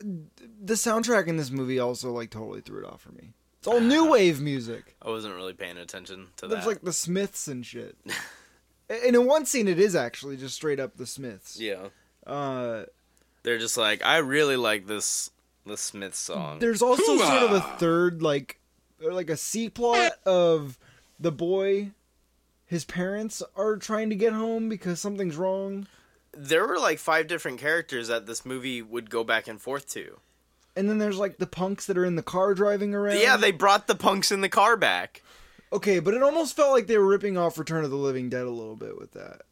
the 0.00 0.74
soundtrack 0.74 1.26
in 1.26 1.36
this 1.36 1.50
movie 1.50 1.78
also 1.78 2.12
like 2.12 2.30
totally 2.30 2.62
threw 2.62 2.82
it 2.82 2.86
off 2.86 3.02
for 3.02 3.12
me. 3.12 3.34
It's 3.58 3.66
all 3.66 3.80
new 3.80 4.10
wave 4.10 4.40
music. 4.40 4.96
I 5.02 5.10
wasn't 5.10 5.34
really 5.34 5.52
paying 5.52 5.76
attention 5.76 6.28
to 6.36 6.46
there's 6.46 6.50
that. 6.50 6.56
It's 6.58 6.66
like 6.66 6.80
the 6.80 6.94
smiths 6.94 7.46
and 7.46 7.66
shit 7.66 7.94
and 8.88 9.14
in 9.16 9.26
one 9.26 9.44
scene 9.46 9.68
it 9.68 9.78
is 9.78 9.94
actually 9.94 10.36
just 10.36 10.54
straight 10.54 10.80
up 10.80 10.96
the 10.96 11.06
smiths 11.06 11.58
yeah. 11.60 11.88
uh 12.26 12.84
They're 13.42 13.58
just 13.58 13.76
like, 13.76 14.04
I 14.04 14.18
really 14.18 14.56
like 14.56 14.86
this 14.86 15.30
the 15.64 15.76
Smith 15.76 16.14
song. 16.14 16.58
There's 16.58 16.82
also 16.82 17.18
sort 17.18 17.42
of 17.42 17.52
a 17.52 17.60
third, 17.78 18.22
like, 18.22 18.58
or 19.04 19.12
like 19.12 19.30
a 19.30 19.36
C 19.36 19.68
plot 19.68 20.12
of 20.24 20.78
the 21.20 21.30
boy. 21.30 21.90
His 22.66 22.84
parents 22.84 23.42
are 23.54 23.76
trying 23.76 24.08
to 24.10 24.16
get 24.16 24.32
home 24.32 24.68
because 24.68 24.98
something's 25.00 25.36
wrong, 25.36 25.86
there 26.32 26.66
were 26.66 26.78
like 26.78 26.98
five 26.98 27.26
different 27.26 27.58
characters 27.60 28.08
that 28.08 28.26
this 28.26 28.44
movie 28.44 28.82
would 28.82 29.08
go 29.10 29.24
back 29.24 29.46
and 29.46 29.60
forth 29.60 29.88
to. 29.90 30.18
and 30.76 30.88
then 30.88 30.98
there's 30.98 31.18
like 31.18 31.38
the 31.38 31.46
punks 31.46 31.86
that 31.86 31.98
are 31.98 32.04
in 32.04 32.16
the 32.16 32.22
car 32.22 32.54
driving 32.54 32.94
around. 32.94 33.18
Yeah, 33.18 33.36
they 33.36 33.52
brought 33.52 33.86
the 33.86 33.94
punks 33.94 34.32
in 34.32 34.40
the 34.40 34.48
car 34.48 34.76
back. 34.76 35.22
Okay, 35.72 35.98
but 36.00 36.14
it 36.14 36.22
almost 36.22 36.56
felt 36.56 36.72
like 36.72 36.86
they 36.86 36.98
were 36.98 37.06
ripping 37.06 37.36
off 37.38 37.58
Return 37.58 37.84
of 37.84 37.90
the 37.90 37.96
Living 37.96 38.28
Dead 38.28 38.44
a 38.46 38.50
little 38.50 38.76
bit 38.76 38.98
with 38.98 39.12
that. 39.12 39.42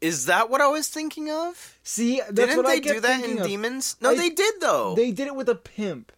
Is 0.00 0.26
that 0.26 0.50
what 0.50 0.60
I 0.60 0.66
was 0.66 0.88
thinking 0.88 1.30
of? 1.30 1.78
See, 1.84 2.18
that's 2.18 2.32
Didn't 2.32 2.56
what 2.56 2.66
they 2.66 2.72
I 2.72 2.78
do 2.80 3.00
that 3.00 3.24
in 3.24 3.38
of. 3.38 3.46
Demons? 3.46 3.96
No, 4.00 4.10
I- 4.10 4.16
they 4.16 4.30
did 4.30 4.54
though. 4.60 4.94
They 4.94 5.12
did 5.12 5.28
it 5.28 5.36
with 5.36 5.48
a 5.48 5.54
pimp. 5.54 6.10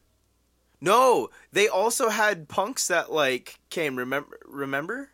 No, 0.80 1.30
they 1.52 1.68
also 1.68 2.08
had 2.08 2.48
punks 2.48 2.88
that 2.88 3.12
like 3.12 3.58
came. 3.70 3.96
Remember? 3.96 4.38
Remember? 4.46 5.10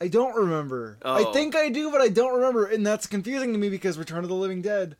I 0.00 0.08
don't 0.08 0.34
remember. 0.34 0.98
I 1.02 1.24
Oh. 1.24 1.32
think 1.32 1.54
I 1.54 1.68
do, 1.68 1.90
but 1.90 2.00
I 2.00 2.08
don't 2.08 2.34
remember, 2.34 2.66
and 2.66 2.84
that's 2.84 3.06
confusing 3.06 3.52
to 3.52 3.58
me 3.58 3.68
because 3.68 3.98
Return 3.98 4.24
of 4.24 4.28
the 4.28 4.34
Living 4.34 4.60
Dead 4.62 4.96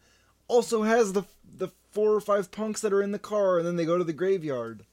also 0.46 0.82
has 0.82 1.12
the 1.12 1.24
the 1.44 1.68
four 1.90 2.14
or 2.14 2.20
five 2.20 2.50
punks 2.50 2.80
that 2.80 2.92
are 2.92 3.02
in 3.02 3.12
the 3.12 3.18
car, 3.18 3.58
and 3.58 3.66
then 3.66 3.76
they 3.76 3.84
go 3.84 3.98
to 3.98 4.04
the 4.04 4.12
graveyard. 4.12 4.84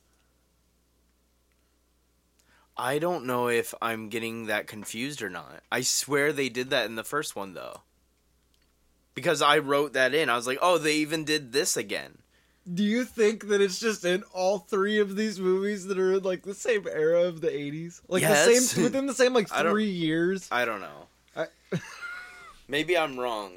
I 2.79 2.97
don't 2.97 3.25
know 3.25 3.49
if 3.49 3.73
I'm 3.81 4.07
getting 4.07 4.45
that 4.45 4.65
confused 4.67 5.21
or 5.21 5.29
not. 5.29 5.61
I 5.71 5.81
swear 5.81 6.31
they 6.31 6.47
did 6.47 6.69
that 6.69 6.85
in 6.85 6.95
the 6.95 7.03
first 7.03 7.35
one 7.35 7.53
though. 7.53 7.81
Because 9.13 9.41
I 9.41 9.57
wrote 9.57 9.93
that 9.93 10.13
in. 10.13 10.29
I 10.29 10.35
was 10.37 10.47
like, 10.47 10.59
"Oh, 10.61 10.77
they 10.77 10.95
even 10.95 11.25
did 11.25 11.51
this 11.51 11.75
again." 11.75 12.19
Do 12.71 12.83
you 12.83 13.03
think 13.03 13.47
that 13.49 13.59
it's 13.61 13.79
just 13.79 14.05
in 14.05 14.23
all 14.33 14.59
three 14.59 14.99
of 14.99 15.15
these 15.17 15.39
movies 15.39 15.87
that 15.87 15.97
are 15.99 16.13
in 16.13 16.23
like 16.23 16.43
the 16.43 16.53
same 16.53 16.87
era 16.87 17.23
of 17.23 17.41
the 17.41 17.53
eighties, 17.53 18.01
like 18.07 18.23
the 18.23 18.35
same 18.69 18.83
within 18.83 19.07
the 19.07 19.13
same 19.13 19.33
like 19.33 19.47
I 19.51 19.61
three 19.63 19.89
years? 19.89 20.47
I 20.51 20.63
don't 20.65 20.79
know. 20.81 21.07
I- 21.35 21.47
Maybe 22.69 22.97
I'm 22.97 23.19
wrong. 23.19 23.53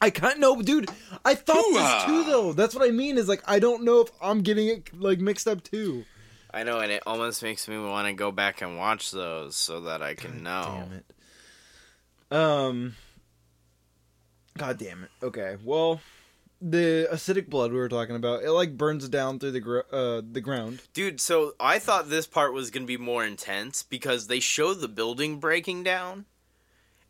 I 0.00 0.10
can't 0.10 0.38
know, 0.40 0.62
dude. 0.62 0.88
I 1.24 1.34
thought 1.34 1.64
this 1.72 2.04
too, 2.06 2.24
though. 2.24 2.52
That's 2.52 2.74
what 2.74 2.86
I 2.88 2.90
mean. 2.90 3.18
Is 3.18 3.28
like 3.28 3.42
I 3.46 3.58
don't 3.58 3.84
know 3.84 4.00
if 4.00 4.08
I'm 4.20 4.40
getting 4.42 4.68
it 4.68 4.98
like 4.98 5.20
mixed 5.20 5.46
up 5.46 5.62
too. 5.62 6.04
I 6.52 6.62
know, 6.62 6.78
and 6.78 6.90
it 6.90 7.02
almost 7.06 7.42
makes 7.42 7.68
me 7.68 7.78
want 7.78 8.06
to 8.08 8.14
go 8.14 8.32
back 8.32 8.62
and 8.62 8.78
watch 8.78 9.10
those 9.10 9.54
so 9.54 9.82
that 9.82 10.02
I 10.02 10.14
can 10.14 10.42
know. 10.42 10.62
God 10.62 10.88
damn 10.88 10.92
it. 10.92 12.36
Um. 12.36 12.94
God 14.56 14.78
damn 14.78 15.04
it. 15.04 15.10
Okay. 15.22 15.56
Well, 15.62 16.00
the 16.60 17.08
acidic 17.12 17.48
blood 17.48 17.70
we 17.70 17.78
were 17.78 17.88
talking 17.88 18.16
about, 18.16 18.42
it 18.42 18.50
like 18.50 18.76
burns 18.76 19.08
down 19.08 19.38
through 19.38 19.52
the 19.52 19.60
gr- 19.60 19.80
uh 19.92 20.22
the 20.28 20.40
ground. 20.40 20.82
Dude, 20.92 21.20
so 21.20 21.52
I 21.60 21.78
thought 21.78 22.10
this 22.10 22.26
part 22.26 22.52
was 22.52 22.70
going 22.70 22.82
to 22.84 22.86
be 22.86 22.96
more 22.96 23.24
intense 23.24 23.82
because 23.82 24.26
they 24.26 24.40
show 24.40 24.74
the 24.74 24.88
building 24.88 25.38
breaking 25.38 25.84
down. 25.84 26.24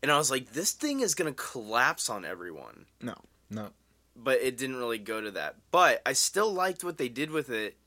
And 0.01 0.11
I 0.11 0.17
was 0.17 0.31
like, 0.31 0.53
this 0.53 0.71
thing 0.71 1.01
is 1.01 1.15
going 1.15 1.33
to 1.33 1.35
collapse 1.35 2.09
on 2.09 2.23
everyone. 2.23 2.85
No. 3.01 3.15
No. 3.49 3.69
But 4.15 4.39
it 4.41 4.57
didn't 4.57 4.77
really 4.77 4.97
go 4.97 5.19
to 5.19 5.31
that. 5.31 5.55
But 5.71 6.01
I 6.05 6.13
still 6.13 6.53
liked 6.53 6.83
what 6.83 6.97
they 6.97 7.09
did 7.09 7.31
with 7.31 7.49
it 7.49 7.77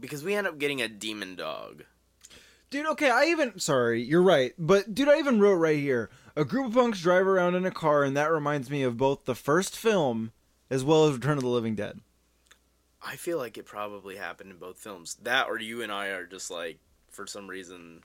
because 0.00 0.24
we 0.24 0.34
end 0.34 0.46
up 0.46 0.58
getting 0.58 0.80
a 0.80 0.88
demon 0.88 1.36
dog. 1.36 1.84
Dude, 2.70 2.86
okay, 2.86 3.10
I 3.10 3.26
even 3.26 3.58
sorry, 3.58 4.02
you're 4.02 4.22
right. 4.22 4.52
But 4.58 4.94
dude, 4.94 5.08
I 5.08 5.18
even 5.18 5.40
wrote 5.40 5.54
right 5.56 5.78
here. 5.78 6.08
A 6.36 6.44
group 6.44 6.68
of 6.68 6.74
punks 6.74 7.00
drive 7.02 7.26
around 7.26 7.56
in 7.56 7.66
a 7.66 7.70
car 7.70 8.04
and 8.04 8.16
that 8.16 8.30
reminds 8.30 8.70
me 8.70 8.82
of 8.82 8.96
both 8.96 9.24
the 9.24 9.34
first 9.34 9.76
film 9.76 10.32
as 10.70 10.84
well 10.84 11.06
as 11.06 11.14
Return 11.14 11.36
of 11.36 11.42
the 11.42 11.48
Living 11.48 11.74
Dead. 11.74 12.00
I 13.02 13.16
feel 13.16 13.38
like 13.38 13.58
it 13.58 13.64
probably 13.66 14.16
happened 14.16 14.50
in 14.50 14.58
both 14.58 14.78
films. 14.78 15.16
That 15.22 15.48
or 15.48 15.58
you 15.58 15.82
and 15.82 15.90
I 15.90 16.08
are 16.08 16.26
just 16.26 16.50
like, 16.50 16.78
for 17.08 17.26
some 17.26 17.48
reason. 17.48 18.02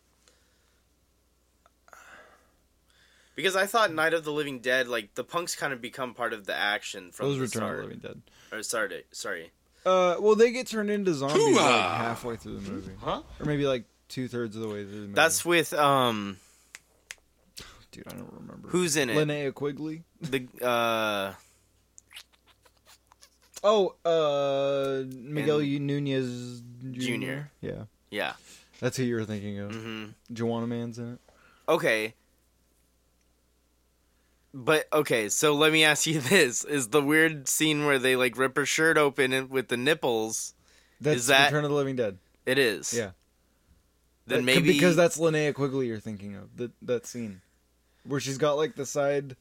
Because 3.36 3.56
I 3.56 3.66
thought 3.66 3.94
Night 3.94 4.14
of 4.14 4.24
the 4.24 4.32
Living 4.32 4.60
Dead, 4.60 4.88
like 4.88 5.14
the 5.16 5.24
punks 5.24 5.56
kind 5.56 5.74
of 5.74 5.82
become 5.82 6.14
part 6.14 6.32
of 6.34 6.46
the 6.46 6.56
action 6.56 7.12
from 7.12 7.28
Those 7.28 7.36
the 7.36 7.42
Return 7.44 7.60
start. 7.60 7.72
of 7.72 7.82
the 7.82 7.88
Living 7.88 8.00
Dead. 8.00 8.22
Or 8.52 8.64
sorry, 8.64 9.04
sorry. 9.12 9.52
Uh 9.86 10.16
well 10.20 10.36
they 10.36 10.52
get 10.52 10.68
turned 10.68 10.90
into 10.90 11.14
zombies 11.14 11.38
like 11.38 11.54
Hoo-ah! 11.54 11.98
halfway 11.98 12.36
through 12.38 12.58
the 12.60 12.72
movie. 12.72 12.92
Huh? 13.02 13.22
Or 13.40 13.46
maybe 13.46 13.68
like 13.68 13.84
two 14.10 14.28
thirds 14.28 14.56
of 14.56 14.62
the 14.64 14.68
way 14.68 14.84
through 14.84 14.92
the 14.92 14.98
movie. 15.02 15.14
That's 15.14 15.46
with 15.46 15.74
um, 15.74 16.38
dude, 17.92 18.08
I 18.08 18.12
don't 18.12 18.34
remember. 18.34 18.68
who's 18.70 18.98
in 18.98 19.10
it? 19.10 19.16
Linnea 19.18 19.54
Quigley? 19.54 20.04
The 20.22 20.48
uh, 20.66 21.34
Oh, 23.64 23.96
uh, 24.06 25.04
Miguel 25.08 25.60
And- 25.60 25.88
Nunez 25.88 26.62
Jr. 26.92 27.00
Jr.. 27.00 27.34
Yeah, 27.62 27.84
yeah. 28.12 28.34
that's 28.80 28.98
who 28.98 29.04
you 29.04 29.16
were 29.16 29.26
thinking 29.26 29.60
of. 29.60 29.74
hmm 29.74 30.06
Joanna 30.32 30.68
Man's 30.68 31.00
in 31.00 31.14
it. 31.14 31.20
Okay. 31.68 32.14
But 34.58 34.86
okay, 34.94 35.28
so 35.28 35.54
let 35.54 35.74
me 35.74 35.84
ask 35.84 36.06
you 36.08 36.20
this: 36.22 36.64
Is 36.64 36.88
the 36.88 37.02
weird 37.02 37.50
scene 37.50 37.86
where 37.86 38.00
they 38.00 38.16
like 38.16 38.38
rip 38.38 38.56
her 38.56 38.66
shirt 38.66 38.98
open 38.98 39.50
with 39.50 39.68
the 39.68 39.76
nipples? 39.78 40.54
That's 41.02 41.18
Is 41.18 41.28
that- 41.28 41.48
Return 41.52 41.66
of 41.66 41.72
the 41.72 41.76
Living 41.76 41.98
Dead. 41.98 42.18
It 42.46 42.58
is. 42.58 42.94
Yeah. 42.94 43.12
Then 44.28 44.40
That- 44.40 44.44
maybe 44.46 44.72
because 44.72 44.96
that's 44.96 45.18
Linnea 45.18 45.54
Quigley 45.54 45.88
you're 45.88 46.00
thinking 46.00 46.36
of 46.36 46.56
that 46.56 46.72
that 46.84 47.06
scene 47.06 47.42
where 48.06 48.20
she's 48.22 48.38
got 48.38 48.54
like 48.54 48.76
the 48.76 48.86
side, 48.86 49.36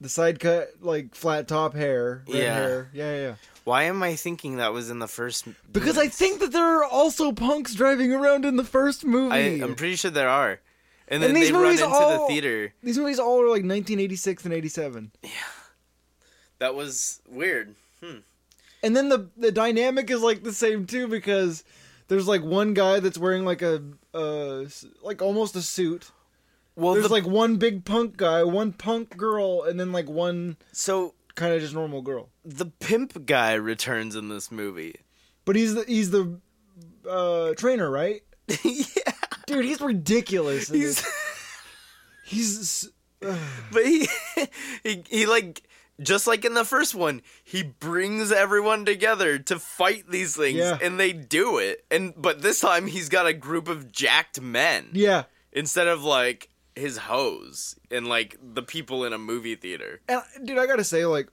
the 0.00 0.08
side 0.08 0.40
cut 0.40 0.70
like 0.80 1.14
flat 1.14 1.46
top 1.46 1.74
hair, 1.74 2.22
red 2.26 2.36
Yeah. 2.42 2.54
hair. 2.54 2.90
Yeah, 2.94 3.14
yeah. 3.14 3.20
yeah. 3.22 3.34
Why 3.64 3.82
am 3.84 4.02
I 4.02 4.16
thinking 4.16 4.56
that 4.56 4.72
was 4.72 4.88
in 4.88 4.98
the 4.98 5.06
first? 5.08 5.46
Because 5.70 5.98
I 5.98 6.08
think 6.08 6.40
that 6.40 6.52
there 6.52 6.78
are 6.78 6.84
also 6.84 7.32
punks 7.32 7.74
driving 7.74 8.12
around 8.14 8.44
in 8.46 8.56
the 8.56 8.64
first 8.64 9.04
movie. 9.04 9.34
I, 9.34 9.64
I'm 9.64 9.74
pretty 9.76 9.94
sure 9.96 10.10
there 10.10 10.28
are, 10.28 10.58
and 11.12 11.22
then 11.22 11.30
And 11.30 11.36
these 11.36 11.48
they 11.48 11.52
run 11.52 11.62
movies 11.62 11.80
into 11.80 11.94
all- 11.94 12.26
the 12.26 12.32
theater. 12.32 12.74
These 12.82 12.98
movies 12.98 13.18
all 13.20 13.40
are 13.40 13.44
like 13.46 13.62
1986 13.64 14.44
and 14.44 14.52
87. 14.54 15.12
Yeah. 15.22 15.30
That 16.58 16.74
was 16.74 17.20
weird. 17.28 17.74
And 18.84 18.96
then 18.96 19.08
the 19.10 19.28
the 19.36 19.52
dynamic 19.52 20.10
is 20.10 20.22
like 20.22 20.42
the 20.42 20.52
same 20.52 20.86
too 20.86 21.06
because 21.06 21.62
there's 22.08 22.26
like 22.26 22.42
one 22.42 22.74
guy 22.74 22.98
that's 22.98 23.16
wearing 23.16 23.44
like 23.44 23.62
a 23.62 23.80
uh 24.12 24.64
like 25.02 25.22
almost 25.22 25.54
a 25.54 25.62
suit. 25.62 26.10
Well, 26.74 26.94
There's 26.94 27.06
the, 27.06 27.12
like 27.12 27.26
one 27.26 27.58
big 27.58 27.84
punk 27.84 28.16
guy, 28.16 28.42
one 28.44 28.72
punk 28.72 29.16
girl, 29.16 29.62
and 29.62 29.78
then 29.78 29.92
like 29.92 30.08
one 30.08 30.56
so 30.72 31.14
kind 31.36 31.54
of 31.54 31.60
just 31.60 31.74
normal 31.74 32.02
girl. 32.02 32.30
the 32.44 32.66
pimp 32.66 33.24
guy 33.26 33.52
returns 33.54 34.16
in 34.16 34.28
this 34.30 34.50
movie. 34.50 34.96
But 35.44 35.54
he's 35.54 35.74
the 35.74 35.84
he's 35.84 36.10
the 36.10 36.40
uh 37.08 37.54
trainer, 37.54 37.88
right? 37.90 38.22
yeah, 38.64 39.11
Dude, 39.52 39.64
he's 39.64 39.80
ridiculous. 39.80 40.68
he's 40.68 41.04
he's 42.24 42.90
ugh. 43.24 43.38
but 43.72 43.84
he 43.86 44.08
he 44.84 45.04
he 45.08 45.26
like 45.26 45.62
just 46.00 46.26
like 46.26 46.44
in 46.44 46.54
the 46.54 46.64
first 46.64 46.94
one, 46.94 47.22
he 47.44 47.62
brings 47.62 48.32
everyone 48.32 48.84
together 48.84 49.38
to 49.38 49.58
fight 49.58 50.04
these 50.10 50.34
things, 50.34 50.58
Yeah. 50.58 50.78
and 50.82 50.98
they 50.98 51.12
do 51.12 51.58
it. 51.58 51.84
And 51.90 52.14
but 52.16 52.42
this 52.42 52.60
time 52.60 52.86
he's 52.86 53.08
got 53.08 53.26
a 53.26 53.32
group 53.32 53.68
of 53.68 53.92
jacked 53.92 54.40
men 54.40 54.88
Yeah, 54.92 55.24
instead 55.52 55.86
of 55.88 56.02
like 56.02 56.48
his 56.74 56.96
hoes 56.96 57.76
and 57.90 58.06
like 58.08 58.36
the 58.42 58.62
people 58.62 59.04
in 59.04 59.12
a 59.12 59.18
movie 59.18 59.54
theater. 59.54 60.00
and 60.08 60.22
dude, 60.44 60.58
I 60.58 60.66
gotta 60.66 60.84
say, 60.84 61.04
like, 61.04 61.28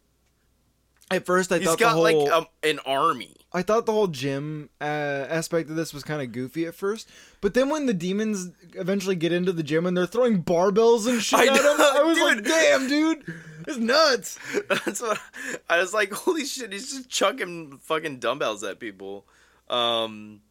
at 1.10 1.26
first 1.26 1.52
I 1.52 1.60
He's 1.60 1.68
thought 1.68 1.80
got 1.80 1.94
the 1.96 2.02
like 2.02 2.16
whole 2.16 2.32
um, 2.34 2.46
an 2.62 2.80
army. 2.86 3.38
I 3.52 3.64
thought 3.64 3.86
the 3.88 3.92
whole 3.92 4.08
gym 4.08 4.70
uh, 4.80 4.84
aspect 4.84 5.70
of 5.70 5.76
this 5.76 5.94
was 5.94 6.04
kind 6.04 6.22
of 6.22 6.32
goofy 6.32 6.66
at 6.68 6.76
first, 6.76 7.10
but 7.42 7.56
then 7.56 7.70
when 7.70 7.88
the 7.88 7.94
demons 7.96 8.52
eventually 8.76 9.16
get 9.16 9.32
into 9.32 9.52
the 9.52 9.64
gym 9.64 9.88
and 9.88 9.98
they're 9.98 10.06
throwing 10.06 10.44
barbells 10.44 11.08
and 11.08 11.22
shit 11.22 11.40
I 11.40 11.48
at 11.48 11.56
know, 11.56 11.74
him, 11.76 11.82
I 11.82 12.04
was 12.04 12.20
like, 12.20 12.44
"Damn, 12.44 12.88
dude, 12.88 13.24
it's 13.68 13.78
nuts!" 13.78 14.38
That's 14.70 15.02
what 15.02 15.20
I 15.68 15.80
was 15.80 15.94
like. 15.94 16.14
Holy 16.14 16.46
shit! 16.46 16.72
He's 16.72 16.92
just 16.92 17.10
chucking 17.10 17.80
fucking 17.82 18.20
dumbbells 18.20 18.64
at 18.64 18.80
people. 18.80 19.26
Um, 19.68 20.42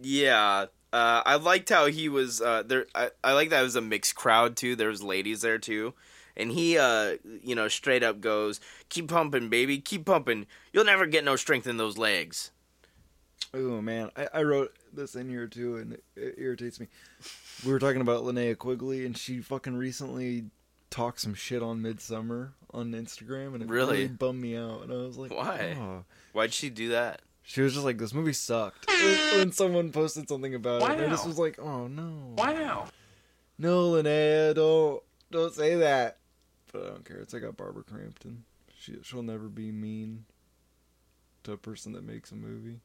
yeah. 0.00 0.66
Uh, 0.90 1.22
I 1.26 1.36
liked 1.36 1.68
how 1.68 1.86
he 1.86 2.08
was 2.08 2.40
uh, 2.40 2.62
there. 2.64 2.86
I, 2.94 3.10
I 3.22 3.32
like 3.34 3.50
that 3.50 3.60
it 3.60 3.64
was 3.64 3.76
a 3.76 3.80
mixed 3.82 4.14
crowd 4.14 4.56
too. 4.56 4.74
There 4.74 4.88
was 4.88 5.02
ladies 5.02 5.42
there 5.42 5.58
too, 5.58 5.92
and 6.38 6.50
he, 6.52 6.78
uh, 6.78 7.16
you 7.42 7.54
know, 7.54 7.68
straight 7.68 8.02
up 8.02 8.20
goes, 8.20 8.60
"Keep 8.88 9.08
pumping, 9.08 9.48
baby, 9.48 9.78
keep 9.78 10.04
pumping. 10.06 10.46
You'll 10.72 10.84
never 10.84 11.06
get 11.06 11.24
no 11.24 11.36
strength 11.36 11.66
in 11.66 11.76
those 11.76 11.98
legs." 11.98 12.50
Oh 13.54 13.80
man, 13.80 14.10
I, 14.16 14.28
I 14.34 14.42
wrote 14.42 14.74
this 14.92 15.14
in 15.14 15.28
here 15.28 15.46
too, 15.46 15.76
and 15.76 15.92
it, 15.94 16.04
it 16.16 16.34
irritates 16.38 16.78
me. 16.80 16.88
We 17.64 17.72
were 17.72 17.78
talking 17.78 18.00
about 18.00 18.22
Linnea 18.24 18.56
Quigley, 18.56 19.04
and 19.06 19.16
she 19.16 19.40
fucking 19.40 19.76
recently 19.76 20.44
talked 20.90 21.20
some 21.20 21.34
shit 21.34 21.62
on 21.62 21.80
Midsommar 21.82 22.50
on 22.72 22.92
Instagram, 22.92 23.54
and 23.54 23.62
it 23.62 23.68
Really? 23.68 23.96
really, 24.02 24.08
bummed 24.08 24.40
me 24.40 24.56
out. 24.56 24.82
And 24.82 24.92
I 24.92 24.96
was 24.96 25.16
like, 25.16 25.32
Why? 25.32 25.76
"Oh." 25.78 26.04
Why'd 26.32 26.52
she 26.52 26.68
do 26.70 26.90
that? 26.90 27.22
She 27.42 27.62
was 27.62 27.72
just 27.72 27.84
like, 27.86 27.96
"This 27.96 28.12
movie 28.12 28.34
sucked." 28.34 28.86
when, 28.86 29.38
when 29.38 29.52
someone 29.52 29.90
posted 29.92 30.28
something 30.28 30.54
about 30.54 30.82
it, 30.82 30.90
and 30.90 31.02
I 31.02 31.08
just 31.08 31.26
was 31.26 31.38
like, 31.38 31.58
"Oh 31.58 31.86
no, 31.88 32.32
Why 32.34 32.52
Wow. 32.52 32.88
no, 33.56 33.92
Linnea, 33.92 34.54
don't 34.54 35.02
don't 35.30 35.54
say 35.54 35.76
that." 35.76 36.18
But 36.72 36.82
I 36.82 36.88
don't 36.88 37.04
care. 37.04 37.18
It's 37.18 37.32
like 37.32 37.42
a 37.42 37.52
Barbara 37.52 37.82
Crampton. 37.84 38.44
She 38.78 38.96
she'll 39.02 39.22
never 39.22 39.48
be 39.48 39.72
mean 39.72 40.24
to 41.44 41.52
a 41.52 41.56
person 41.56 41.92
that 41.92 42.04
makes 42.04 42.30
a 42.30 42.36
movie. 42.36 42.80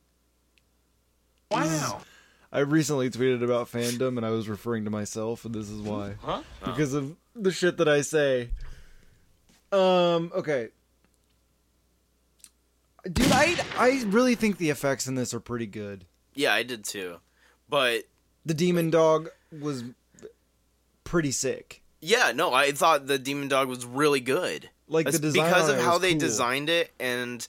Wow. 1.51 2.01
I 2.51 2.59
recently 2.59 3.09
tweeted 3.09 3.43
about 3.43 3.71
fandom, 3.71 4.17
and 4.17 4.25
I 4.25 4.29
was 4.29 4.47
referring 4.47 4.85
to 4.85 4.91
myself, 4.91 5.43
and 5.43 5.53
this 5.55 5.69
is 5.69 5.81
why. 5.81 6.15
Huh? 6.21 6.43
Because 6.63 6.93
of 6.93 7.15
the 7.35 7.51
shit 7.51 7.77
that 7.77 7.87
I 7.89 8.01
say. 8.01 8.49
Um. 9.71 10.31
Okay. 10.35 10.69
Dude, 13.11 13.31
I 13.31 13.55
I 13.75 14.03
really 14.07 14.35
think 14.35 14.57
the 14.57 14.69
effects 14.69 15.07
in 15.07 15.15
this 15.15 15.33
are 15.33 15.39
pretty 15.39 15.65
good. 15.67 16.05
Yeah, 16.35 16.53
I 16.53 16.63
did 16.63 16.83
too. 16.85 17.17
But 17.69 18.03
The 18.45 18.53
demon 18.53 18.89
dog 18.89 19.29
was 19.51 19.83
pretty 21.03 21.31
sick. 21.31 21.82
Yeah, 22.03 22.31
no, 22.35 22.53
I 22.53 22.71
thought 22.71 23.07
the 23.07 23.17
demon 23.17 23.47
dog 23.47 23.67
was 23.67 23.85
really 23.85 24.19
good. 24.19 24.69
Like 24.87 25.09
the 25.09 25.17
design 25.19 25.45
because 25.49 25.69
of 25.69 25.79
how 25.79 25.97
they 25.97 26.11
cool. 26.11 26.19
designed 26.19 26.69
it 26.69 26.91
and 26.99 27.47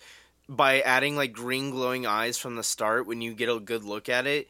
by 0.49 0.81
adding 0.81 1.17
like 1.17 1.33
green 1.33 1.71
glowing 1.71 2.07
eyes 2.07 2.39
from 2.39 2.55
the 2.57 2.63
start 2.63 3.07
when 3.07 3.21
you 3.21 3.35
get 3.35 3.49
a 3.49 3.59
good 3.59 3.83
look 3.85 4.09
at 4.09 4.27
it 4.27 4.49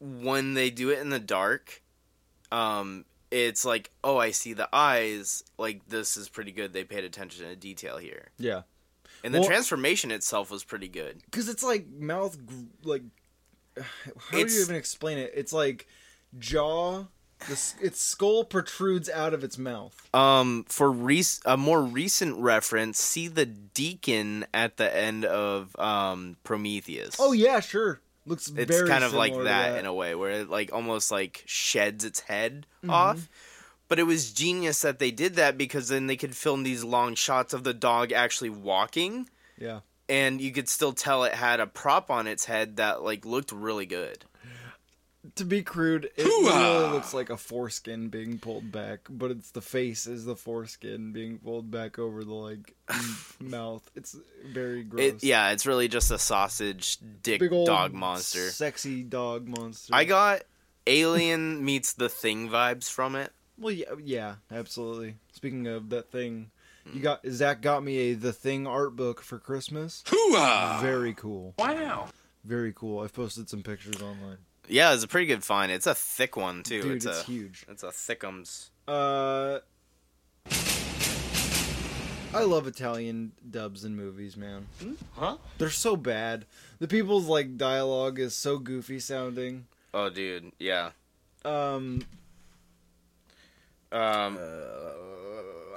when 0.00 0.54
they 0.54 0.70
do 0.70 0.90
it 0.90 0.98
in 1.00 1.10
the 1.10 1.18
dark 1.20 1.82
um 2.50 3.04
it's 3.30 3.64
like 3.64 3.90
oh 4.02 4.18
i 4.18 4.30
see 4.30 4.52
the 4.52 4.68
eyes 4.72 5.42
like 5.58 5.86
this 5.88 6.16
is 6.16 6.28
pretty 6.28 6.52
good 6.52 6.72
they 6.72 6.84
paid 6.84 7.04
attention 7.04 7.46
to 7.46 7.54
detail 7.56 7.98
here 7.98 8.28
Yeah, 8.38 8.62
and 9.24 9.34
the 9.34 9.40
Well- 9.40 9.48
transformation 9.48 10.10
itself 10.10 10.50
was 10.50 10.64
pretty 10.64 10.88
good 10.88 11.20
because 11.24 11.48
it's 11.48 11.62
like 11.62 11.86
mouth, 11.88 12.38
gr- 12.46 12.54
like 12.88 13.02
how 13.76 13.84
do 14.30 14.38
you 14.38 14.62
even 14.62 14.76
explain 14.76 15.18
it? 15.18 15.32
It's 15.34 15.52
like 15.52 15.86
jaw. 16.38 17.04
The, 17.48 17.86
its 17.86 18.00
skull 18.00 18.44
protrudes 18.44 19.08
out 19.10 19.34
of 19.34 19.42
its 19.44 19.58
mouth. 19.58 19.94
um 20.14 20.64
for 20.68 20.90
rec- 20.90 21.42
a 21.44 21.56
more 21.56 21.82
recent 21.82 22.36
reference 22.38 22.98
see 22.98 23.28
the 23.28 23.46
deacon 23.46 24.46
at 24.54 24.76
the 24.76 24.94
end 24.96 25.24
of 25.24 25.74
um 25.78 26.36
prometheus 26.44 27.16
Oh 27.18 27.32
yeah, 27.32 27.60
sure. 27.60 28.00
Looks 28.24 28.48
it's 28.56 28.82
kind 28.82 29.02
of 29.02 29.12
like 29.14 29.32
to 29.34 29.42
that, 29.44 29.78
in 29.78 29.86
a 29.86 29.92
way 29.94 30.14
where 30.14 30.30
it 30.30 30.48
like 30.50 30.72
almost 30.72 31.10
like 31.10 31.42
sheds 31.46 32.04
its 32.04 32.20
head 32.20 32.66
Mm-hmm. 32.82 32.90
off 32.90 33.28
but 33.88 33.98
it 33.98 34.04
was 34.04 34.32
genius 34.32 34.80
that 34.82 34.98
they 34.98 35.10
did 35.10 35.34
that 35.34 35.58
because 35.58 35.88
then 35.88 36.06
they 36.06 36.16
could 36.16 36.34
film 36.34 36.62
these 36.62 36.82
long 36.82 37.14
shots 37.14 37.52
of 37.52 37.62
the 37.64 37.74
dog 37.74 38.10
actually 38.12 38.50
walking 38.50 39.28
Yeah. 39.58 39.80
and 40.08 40.40
you 40.40 40.50
could 40.52 40.68
still 40.68 40.92
tell 40.92 41.24
it 41.24 41.34
had 41.34 41.60
a 41.60 41.66
prop 41.66 42.10
on 42.10 42.26
its 42.26 42.46
head 42.46 42.76
that 42.76 43.02
like 43.02 43.24
looked 43.26 43.52
really 43.52 43.86
good 43.86 44.24
To 45.36 45.44
be 45.44 45.62
crude, 45.62 46.10
it 46.16 46.24
really 46.24 46.90
looks 46.90 47.14
like 47.14 47.30
a 47.30 47.36
foreskin 47.36 48.08
being 48.08 48.40
pulled 48.40 48.72
back, 48.72 49.00
but 49.08 49.30
it's 49.30 49.52
the 49.52 49.60
face 49.60 50.06
is 50.08 50.24
the 50.24 50.34
foreskin 50.34 51.12
being 51.12 51.38
pulled 51.38 51.70
back 51.70 51.96
over 51.98 52.24
the 52.24 52.34
like 52.34 52.74
mouth. 53.40 53.88
It's 53.94 54.16
very 54.44 54.82
gross. 54.82 55.00
it 55.02 55.22
yeah 55.24 55.50
it's 55.52 55.64
really 55.64 55.86
just 55.86 56.10
a 56.10 56.18
sausage 56.18 56.98
dick 57.22 57.38
Big 57.38 57.52
old 57.52 57.68
dog 57.68 57.92
monster 57.92 58.50
sexy 58.50 59.04
dog 59.04 59.46
monster. 59.46 59.94
i 59.94 60.02
got 60.04 60.42
alien 60.88 61.64
meets 61.64 61.92
the 61.92 62.08
thing 62.08 62.48
vibes 62.48 62.90
from 62.90 63.14
it 63.14 63.32
well, 63.58 63.72
yeah, 63.72 63.86
yeah, 64.02 64.34
absolutely. 64.50 65.16
Speaking 65.32 65.68
of 65.68 65.90
that 65.90 66.10
thing, 66.10 66.50
you 66.86 66.92
Hmm. 66.94 67.00
got 67.02 67.20
Zach 67.30 67.60
got 67.60 67.84
me 67.84 67.98
a 68.10 68.14
the 68.14 68.32
thing 68.32 68.66
art 68.66 68.96
book 68.96 69.20
for 69.20 69.38
Christmas. 69.38 70.02
Very 70.80 71.14
cool, 71.14 71.54
Wow. 71.58 72.08
very 72.44 72.72
cool. 72.74 73.00
I've 73.04 73.12
posted 73.12 73.48
some 73.48 73.62
pictures 73.62 74.02
online. 74.02 74.38
Yeah 74.68 74.94
it's 74.94 75.02
a 75.04 75.08
pretty 75.08 75.26
good 75.26 75.42
find 75.44 75.70
it's 75.72 75.86
a 75.86 75.94
thick 75.94 76.36
one 76.36 76.62
too 76.62 76.82
Dude, 76.82 76.92
it's, 76.96 77.06
it's, 77.06 77.20
a 77.22 77.24
huge. 77.24 77.64
it's 77.68 77.82
a 77.82 77.88
thickums 77.88 78.70
Uh, 78.88 79.58
I 82.34 82.44
love 82.44 82.66
Italian 82.66 83.32
dubs 83.50 83.84
in 83.84 83.94
movies, 83.94 84.38
man. 84.38 84.66
Huh? 85.16 85.36
They're 85.58 85.68
so 85.68 85.96
bad. 85.96 86.46
The 86.78 86.88
people's 86.88 87.26
like 87.26 87.58
dialogue 87.58 88.18
is 88.18 88.34
so 88.34 88.58
goofy 88.58 89.00
sounding. 89.00 89.66
oh 89.92 90.08
dude 90.08 90.52
yeah 90.58 90.90
Um, 91.44 92.02
Um, 93.92 94.38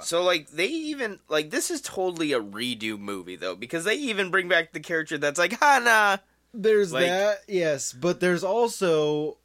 so 0.00 0.22
like 0.22 0.48
they 0.50 0.66
even 0.68 1.18
like 1.28 1.50
this 1.50 1.70
is 1.70 1.82
totally 1.82 2.32
a 2.32 2.40
redo 2.40 2.98
movie 2.98 3.36
though 3.36 3.54
because 3.54 3.84
they 3.84 3.96
even 3.96 4.30
bring 4.30 4.48
back 4.48 4.72
the 4.72 4.80
character 4.80 5.18
that's 5.18 5.38
like 5.38 5.58
Hana. 5.60 6.22
There's 6.62 6.92
Like- 6.92 7.06
that, 7.06 7.42
yes, 7.48 7.92
but 7.92 8.20
there's 8.20 8.44
also, 8.44 9.36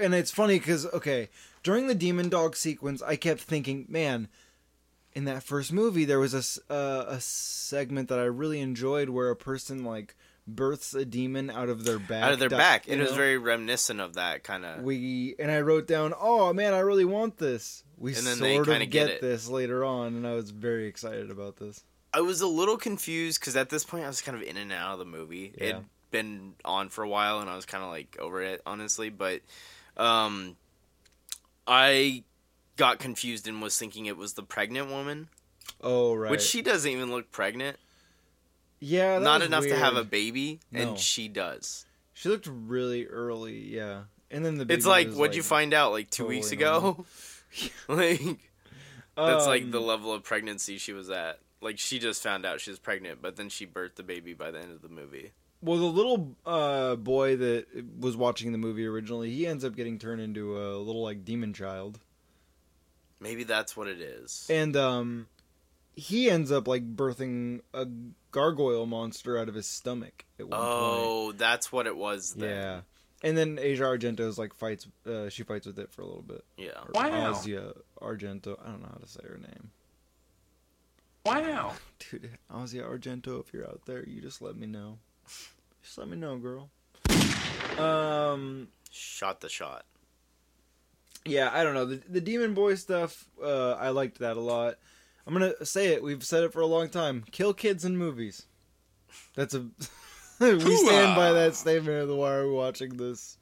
and 0.00 0.14
it's 0.14 0.30
funny 0.30 0.58
because 0.58 0.86
okay, 0.86 1.28
during 1.62 1.86
the 1.86 1.94
demon 1.94 2.28
dog 2.28 2.56
sequence, 2.56 3.02
I 3.02 3.16
kept 3.16 3.40
thinking, 3.40 3.86
man, 3.88 4.28
in 5.14 5.24
that 5.24 5.42
first 5.42 5.72
movie, 5.72 6.04
there 6.04 6.18
was 6.20 6.34
a 6.34 6.72
uh, 6.72 7.04
a 7.08 7.20
segment 7.20 8.08
that 8.08 8.18
I 8.18 8.24
really 8.24 8.60
enjoyed 8.60 9.08
where 9.08 9.30
a 9.30 9.36
person 9.36 9.84
like 9.84 10.14
births 10.46 10.94
a 10.94 11.04
demon 11.04 11.50
out 11.50 11.68
of 11.68 11.84
their 11.84 11.98
back, 11.98 12.22
out 12.24 12.32
of 12.32 12.38
their 12.38 12.48
di- 12.48 12.56
back. 12.56 12.88
It 12.88 12.98
was 12.98 13.12
very 13.12 13.38
reminiscent 13.38 14.00
of 14.00 14.14
that 14.14 14.42
kind 14.44 14.64
of. 14.64 14.82
we 14.82 15.34
and 15.38 15.50
I 15.50 15.60
wrote 15.60 15.86
down, 15.86 16.14
"Oh 16.18 16.52
man, 16.52 16.74
I 16.74 16.80
really 16.80 17.04
want 17.04 17.38
this." 17.38 17.84
We 17.96 18.14
And 18.14 18.26
then 18.26 18.38
they 18.38 18.54
sort 18.56 18.68
of 18.68 18.78
get 18.78 18.90
get, 18.90 19.20
this 19.20 19.48
later 19.48 19.84
on, 19.84 20.14
and 20.14 20.26
I 20.26 20.34
was 20.34 20.50
very 20.50 20.86
excited 20.86 21.30
about 21.30 21.56
this. 21.56 21.84
I 22.12 22.22
was 22.22 22.40
a 22.40 22.46
little 22.46 22.76
confused 22.76 23.40
because 23.40 23.56
at 23.56 23.68
this 23.68 23.84
point 23.84 24.04
I 24.04 24.08
was 24.08 24.22
kind 24.22 24.36
of 24.36 24.42
in 24.42 24.56
and 24.56 24.72
out 24.72 24.94
of 24.94 24.98
the 24.98 25.04
movie. 25.04 25.52
Yeah. 25.56 25.64
It'd 25.64 25.84
been 26.10 26.54
on 26.64 26.88
for 26.88 27.02
a 27.04 27.08
while, 27.08 27.40
and 27.40 27.48
I 27.50 27.56
was 27.56 27.66
kind 27.66 27.82
of 27.84 27.90
like 27.90 28.16
over 28.20 28.42
it, 28.42 28.60
honestly. 28.66 29.10
But 29.10 29.40
um, 29.96 30.56
I 31.66 32.24
got 32.76 32.98
confused 32.98 33.46
and 33.46 33.60
was 33.62 33.78
thinking 33.78 34.06
it 34.06 34.16
was 34.16 34.34
the 34.34 34.42
pregnant 34.42 34.90
woman, 34.90 35.28
Oh 35.80 36.14
right, 36.14 36.30
which 36.30 36.42
she 36.42 36.62
doesn't 36.62 36.90
even 36.90 37.10
look 37.10 37.30
pregnant. 37.30 37.76
yeah, 38.80 39.18
Not 39.18 39.42
enough 39.42 39.64
to 39.64 39.76
have 39.76 39.96
a 39.96 40.04
baby, 40.04 40.60
No. 40.72 40.80
and 40.80 40.98
she 40.98 41.28
does. 41.28 41.84
She 42.14 42.28
looked 42.28 42.48
really 42.50 43.06
early, 43.06 43.58
yeah, 43.58 44.02
and 44.30 44.44
then 44.44 44.56
the 44.58 44.64
baby 44.64 44.76
It's 44.78 44.86
like, 44.86 45.12
what'd 45.12 45.36
you 45.36 45.42
find 45.42 45.72
out 45.74 45.92
like 45.92 46.10
two 46.10 46.24
totally 46.24 46.36
weeks 46.36 46.52
ago? 46.52 47.04
like 47.88 48.20
that's 49.16 49.46
like 49.46 49.64
um, 49.64 49.70
the 49.70 49.80
level 49.80 50.12
of 50.12 50.22
pregnancy 50.22 50.78
she 50.78 50.92
was 50.92 51.10
at. 51.10 51.38
Like 51.60 51.78
she 51.78 51.98
just 51.98 52.22
found 52.22 52.46
out 52.46 52.60
she 52.60 52.70
was 52.70 52.78
pregnant, 52.78 53.20
but 53.20 53.36
then 53.36 53.48
she 53.50 53.66
birthed 53.66 53.96
the 53.96 54.02
baby 54.02 54.32
by 54.34 54.50
the 54.50 54.58
end 54.60 54.72
of 54.72 54.80
the 54.82 54.88
movie. 54.88 55.32
Well, 55.62 55.78
the 55.78 55.84
little 55.84 56.34
uh, 56.46 56.96
boy 56.96 57.36
that 57.36 57.66
was 57.98 58.16
watching 58.16 58.52
the 58.52 58.58
movie 58.58 58.86
originally, 58.86 59.30
he 59.30 59.46
ends 59.46 59.64
up 59.64 59.76
getting 59.76 59.98
turned 59.98 60.20
into 60.22 60.56
a 60.58 60.78
little 60.78 61.02
like 61.02 61.24
demon 61.24 61.52
child, 61.52 61.98
Maybe 63.20 63.44
that's 63.44 63.76
what 63.76 63.86
it 63.86 64.00
is. 64.00 64.46
and 64.48 64.74
um, 64.76 65.26
he 65.94 66.30
ends 66.30 66.50
up 66.50 66.66
like 66.66 66.96
birthing 66.96 67.60
a 67.74 67.86
gargoyle 68.30 68.86
monster 68.86 69.36
out 69.36 69.48
of 69.50 69.54
his 69.54 69.66
stomach 69.66 70.24
at 70.38 70.48
one 70.48 70.58
point. 70.58 70.70
Oh, 70.72 71.32
that's 71.32 71.70
what 71.70 71.86
it 71.86 71.96
was 71.96 72.32
then. 72.34 72.48
Yeah. 72.48 72.80
And 73.22 73.36
then 73.36 73.58
Asia 73.60 73.82
Argento's 73.82 74.38
like 74.38 74.54
fights. 74.54 74.86
Uh, 75.06 75.28
she 75.28 75.42
fights 75.42 75.66
with 75.66 75.78
it 75.78 75.92
for 75.92 76.00
a 76.00 76.06
little 76.06 76.22
bit. 76.22 76.42
Yeah. 76.56 76.70
Or 76.86 76.90
Wow. 76.94 77.38
Asia 77.38 77.74
Argento. 78.00 78.58
I 78.64 78.70
don't 78.70 78.80
know 78.80 78.88
how 78.90 78.96
to 78.98 79.06
say 79.06 79.20
her 79.24 79.36
name. 79.36 79.70
Wow. 81.26 81.74
Dude, 82.10 82.30
Asia 82.50 82.82
Argento, 82.82 83.38
if 83.40 83.52
you're 83.52 83.66
out 83.66 83.82
there, 83.84 84.02
you 84.08 84.22
just 84.22 84.40
let 84.40 84.56
me 84.56 84.66
know. 84.66 84.98
Just 85.82 85.98
let 85.98 86.08
me 86.08 86.16
know, 86.16 86.36
girl. 86.38 86.70
Um, 87.78 88.68
Shot 88.90 89.40
the 89.40 89.48
shot. 89.48 89.84
yeah, 91.24 91.50
I 91.52 91.62
don't 91.64 91.74
know 91.74 91.84
the 91.86 92.00
the 92.08 92.20
Demon 92.20 92.54
Boy 92.54 92.74
stuff. 92.74 93.24
Uh, 93.42 93.72
I 93.72 93.90
liked 93.90 94.18
that 94.18 94.36
a 94.36 94.40
lot. 94.40 94.74
I'm 95.26 95.32
gonna 95.32 95.64
say 95.64 95.88
it. 95.88 96.02
We've 96.02 96.24
said 96.24 96.44
it 96.44 96.52
for 96.52 96.60
a 96.60 96.66
long 96.66 96.88
time. 96.88 97.24
Kill 97.30 97.54
kids 97.54 97.84
in 97.84 97.96
movies. 97.96 98.46
That's 99.36 99.54
a. 99.54 99.60
we 100.40 100.76
stand 100.76 101.14
by 101.16 101.32
that 101.32 101.54
statement 101.54 102.02
of 102.02 102.08
the 102.08 102.16
why 102.16 102.32
are 102.34 102.46
we 102.48 102.52
watching 102.54 102.96
this? 102.96 103.36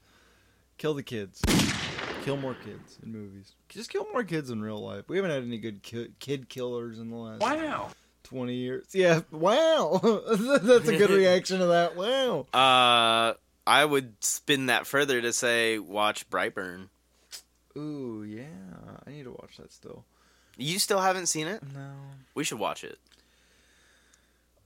Kill 0.77 0.94
the 0.94 1.03
kids. 1.03 1.40
Kill 2.24 2.37
more 2.37 2.55
kids 2.64 2.98
in 3.03 3.11
movies. 3.12 3.53
Just 3.68 3.90
kill 3.90 4.07
more 4.12 4.22
kids 4.24 4.51
in 4.51 4.61
real 4.61 4.81
life. 4.85 5.05
We 5.09 5.16
haven't 5.16 5.31
had 5.31 5.42
any 5.44 5.59
good 5.59 5.83
ki- 5.83 6.12
kid 6.20 6.48
killers 6.48 6.98
in 6.98 7.09
the 7.11 7.16
last 7.16 7.40
Wow. 7.40 7.90
20 8.28 8.54
years. 8.54 8.86
Yeah, 8.92 9.20
wow. 9.30 10.00
That's 10.30 10.88
a 10.88 10.96
good 10.96 11.10
reaction 11.24 11.60
to 11.60 11.66
that. 11.66 11.96
Wow. 11.96 12.46
Uh, 12.52 13.34
I 13.66 13.84
would 13.84 14.22
spin 14.22 14.66
that 14.66 14.86
further 14.86 15.20
to 15.20 15.32
say 15.32 15.78
watch 15.78 16.28
Brightburn. 16.28 16.88
Ooh, 17.76 18.24
yeah. 18.28 18.44
I 19.06 19.10
need 19.10 19.24
to 19.24 19.30
watch 19.30 19.56
that 19.58 19.72
still. 19.72 20.04
You 20.56 20.78
still 20.78 21.00
haven't 21.00 21.26
seen 21.26 21.46
it? 21.46 21.62
No. 21.74 21.90
We 22.34 22.44
should 22.44 22.58
watch 22.58 22.84
it. 22.84 22.98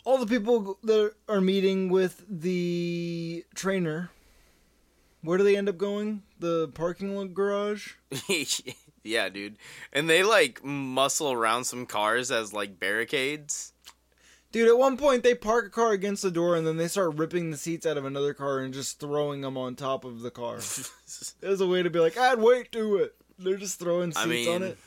All 0.04 0.18
the 0.18 0.26
people 0.26 0.78
that 0.82 1.12
are 1.28 1.40
meeting 1.40 1.88
with 1.88 2.24
the 2.28 3.44
trainer, 3.54 4.10
where 5.22 5.38
do 5.38 5.44
they 5.44 5.56
end 5.56 5.68
up 5.68 5.78
going? 5.78 6.22
The 6.40 6.68
parking 6.68 7.14
lot 7.14 7.34
garage? 7.34 7.92
yeah, 8.28 8.44
dude. 9.28 9.58
And 9.92 10.08
they 10.08 10.22
like 10.22 10.64
muscle 10.64 11.32
around 11.32 11.64
some 11.64 11.86
cars 11.86 12.30
as 12.30 12.52
like 12.52 12.78
barricades. 12.78 13.72
Dude, 14.52 14.68
at 14.68 14.76
one 14.76 14.98
point 14.98 15.22
they 15.22 15.34
park 15.34 15.66
a 15.66 15.70
car 15.70 15.92
against 15.92 16.22
the 16.22 16.30
door 16.30 16.56
and 16.56 16.66
then 16.66 16.76
they 16.76 16.88
start 16.88 17.16
ripping 17.16 17.50
the 17.50 17.56
seats 17.56 17.86
out 17.86 17.96
of 17.96 18.04
another 18.04 18.34
car 18.34 18.58
and 18.58 18.74
just 18.74 19.00
throwing 19.00 19.40
them 19.40 19.56
on 19.56 19.74
top 19.74 20.04
of 20.04 20.20
the 20.20 20.30
car. 20.30 20.58
There's 21.40 21.60
a 21.60 21.66
way 21.66 21.82
to 21.82 21.88
be 21.88 21.98
like, 21.98 22.18
I'd 22.18 22.38
wait 22.38 22.70
to 22.72 22.96
it. 22.96 23.14
They're 23.38 23.56
just 23.56 23.78
throwing 23.78 24.12
seats 24.12 24.48
I 24.48 24.52
on 24.52 24.62
it. 24.62 24.78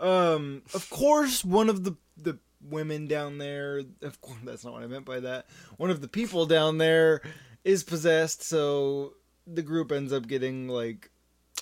Um, 0.00 0.62
of 0.74 0.90
course, 0.90 1.44
one 1.44 1.68
of 1.68 1.84
the 1.84 1.96
the 2.16 2.38
women 2.60 3.06
down 3.06 3.38
there. 3.38 3.82
Of 4.02 4.20
course, 4.20 4.38
that's 4.44 4.64
not 4.64 4.74
what 4.74 4.82
I 4.82 4.86
meant 4.86 5.04
by 5.04 5.20
that. 5.20 5.46
One 5.76 5.90
of 5.90 6.00
the 6.00 6.08
people 6.08 6.46
down 6.46 6.78
there 6.78 7.22
is 7.64 7.84
possessed, 7.84 8.42
so 8.42 9.14
the 9.46 9.62
group 9.62 9.92
ends 9.92 10.12
up 10.12 10.26
getting 10.26 10.68
like 10.68 11.10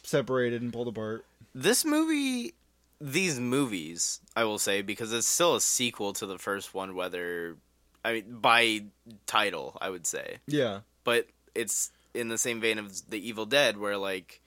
separated 0.03 0.63
and 0.63 0.73
pulled 0.73 0.89
apart. 0.89 1.25
This 1.57 1.85
movie, 1.87 2.53
these 3.01 3.41
movies, 3.41 4.21
I 4.37 4.45
will 4.45 4.59
say, 4.59 4.83
because 4.83 5.11
it's 5.13 5.27
still 5.27 5.57
a 5.57 5.61
sequel 5.61 6.13
to 6.15 6.27
the 6.27 6.39
first 6.39 6.75
one, 6.75 6.95
whether, 6.95 7.57
I 8.05 8.13
mean, 8.13 8.25
by 8.41 8.85
title, 9.27 9.77
I 9.81 9.89
would 9.89 10.07
say. 10.07 10.37
Yeah, 10.47 10.81
But 11.03 11.27
it's 11.55 11.91
in 12.13 12.29
the 12.29 12.37
same 12.37 12.61
vein 12.61 12.79
of 12.79 13.09
The 13.09 13.27
Evil 13.27 13.47
Dead, 13.47 13.79
where 13.79 13.97
like 13.97 14.43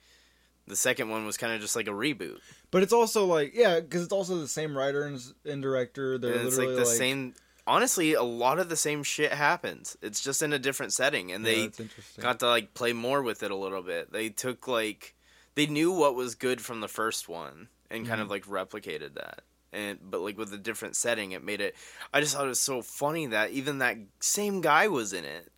the 0.68 0.76
second 0.76 1.08
one 1.08 1.26
was 1.26 1.36
kind 1.36 1.52
of 1.52 1.60
just 1.60 1.74
like 1.74 1.88
a 1.88 1.92
reboot. 1.92 2.38
but 2.70 2.84
it's 2.84 2.92
also 2.92 3.26
like 3.26 3.52
yeah, 3.54 3.80
because 3.80 4.04
it's 4.04 4.12
also 4.12 4.38
the 4.38 4.46
same 4.46 4.76
writer 4.76 5.02
and, 5.02 5.20
and 5.44 5.60
director. 5.60 6.16
They're 6.16 6.34
and 6.34 6.46
it's 6.46 6.56
like 6.56 6.68
literally 6.68 6.90
the 6.90 6.96
same. 6.96 7.34
Honestly, 7.66 8.14
a 8.14 8.22
lot 8.22 8.58
of 8.60 8.68
the 8.68 8.76
same 8.76 9.02
shit 9.02 9.32
happens. 9.32 9.96
It's 10.00 10.20
just 10.20 10.42
in 10.42 10.52
a 10.52 10.58
different 10.58 10.92
setting, 10.92 11.32
and 11.32 11.44
Yeah, 11.44 11.68
they 11.76 11.86
got 12.20 12.38
to 12.40 12.46
like 12.46 12.72
play 12.74 12.92
more 12.92 13.20
with 13.22 13.42
it 13.42 13.50
a 13.50 13.56
little 13.56 13.82
bit. 13.82 14.12
They 14.12 14.28
took 14.28 14.68
like 14.68 15.14
they 15.54 15.66
knew 15.66 15.92
what 15.92 16.14
was 16.14 16.34
good 16.34 16.60
from 16.60 16.80
the 16.80 16.88
first 16.88 17.28
one 17.28 17.68
and 17.90 18.06
kind 18.06 18.20
of 18.20 18.28
Mm-hmm. 18.28 18.50
like 18.52 18.68
replicated 18.68 19.14
that. 19.14 19.42
And 19.72 19.98
but 20.02 20.20
like 20.20 20.36
with 20.38 20.52
a 20.52 20.58
different 20.58 20.96
setting, 20.96 21.32
it 21.32 21.44
made 21.44 21.60
it. 21.60 21.74
I 22.12 22.20
just 22.20 22.34
thought 22.34 22.44
it 22.46 22.48
was 22.48 22.60
so 22.60 22.82
funny 22.82 23.26
that 23.26 23.50
even 23.50 23.78
that 23.78 23.96
same 24.20 24.60
guy 24.60 24.88
was 24.88 25.12
in 25.12 25.24
it. 25.24 25.50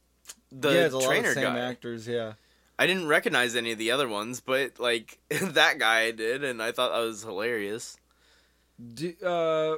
The 0.50 0.70
yeah, 0.70 0.80
it's 0.86 0.94
a 0.94 0.98
lot 0.98 1.06
trainer 1.06 1.28
of 1.30 1.34
the 1.34 1.40
same 1.40 1.52
guy. 1.54 1.58
actors. 1.60 2.06
Yeah. 2.06 2.34
I 2.78 2.86
didn't 2.86 3.06
recognize 3.06 3.54
any 3.56 3.72
of 3.72 3.78
the 3.78 3.90
other 3.90 4.08
ones, 4.08 4.40
but 4.40 4.78
like 4.78 5.18
that 5.30 5.78
guy 5.78 6.00
I 6.00 6.10
did, 6.10 6.44
and 6.44 6.62
I 6.62 6.72
thought 6.72 6.92
that 6.92 6.98
was 7.06 7.22
hilarious. 7.22 7.96
Do, 8.94 9.14
uh, 9.24 9.76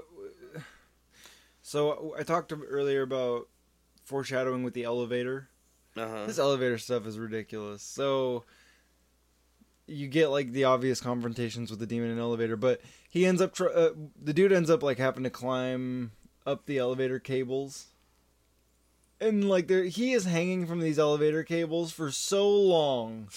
so 1.63 2.15
I 2.19 2.23
talked 2.23 2.53
earlier 2.69 3.03
about 3.03 3.49
foreshadowing 4.05 4.63
with 4.63 4.75
the 4.75 4.85
elevator. 4.85 5.49
Uh-huh. 5.97 6.27
This 6.27 6.39
elevator 6.39 6.79
stuff 6.79 7.07
is 7.07 7.19
ridiculous. 7.19 7.83
So 7.83 8.45
you 9.87 10.09
get 10.09 10.29
like 10.29 10.53
the 10.53 10.65
obvious 10.65 11.01
confrontations 11.01 11.71
with 11.71 11.79
the 11.79 11.87
demon 11.87 12.11
in 12.11 12.19
elevator, 12.19 12.57
but 12.57 12.81
he 13.11 13.27
ends 13.27 13.41
up 13.43 13.55
tr- 13.55 13.69
uh, 13.69 13.91
the 14.23 14.33
dude 14.33 14.53
ends 14.53 14.71
up 14.71 14.83
like 14.83 14.99
having 14.99 15.25
to 15.25 15.31
climb 15.31 16.13
up 16.47 16.67
the 16.67 16.79
elevator 16.79 17.19
cables. 17.19 17.87
And 19.21 19.49
like 19.49 19.69
there 19.69 19.85
he 19.85 20.13
is 20.13 20.25
hanging 20.25 20.67
from 20.67 20.81
these 20.81 20.99
elevator 20.99 21.45
cables 21.45 21.93
for 21.93 22.11
so 22.11 22.51
long 22.51 23.29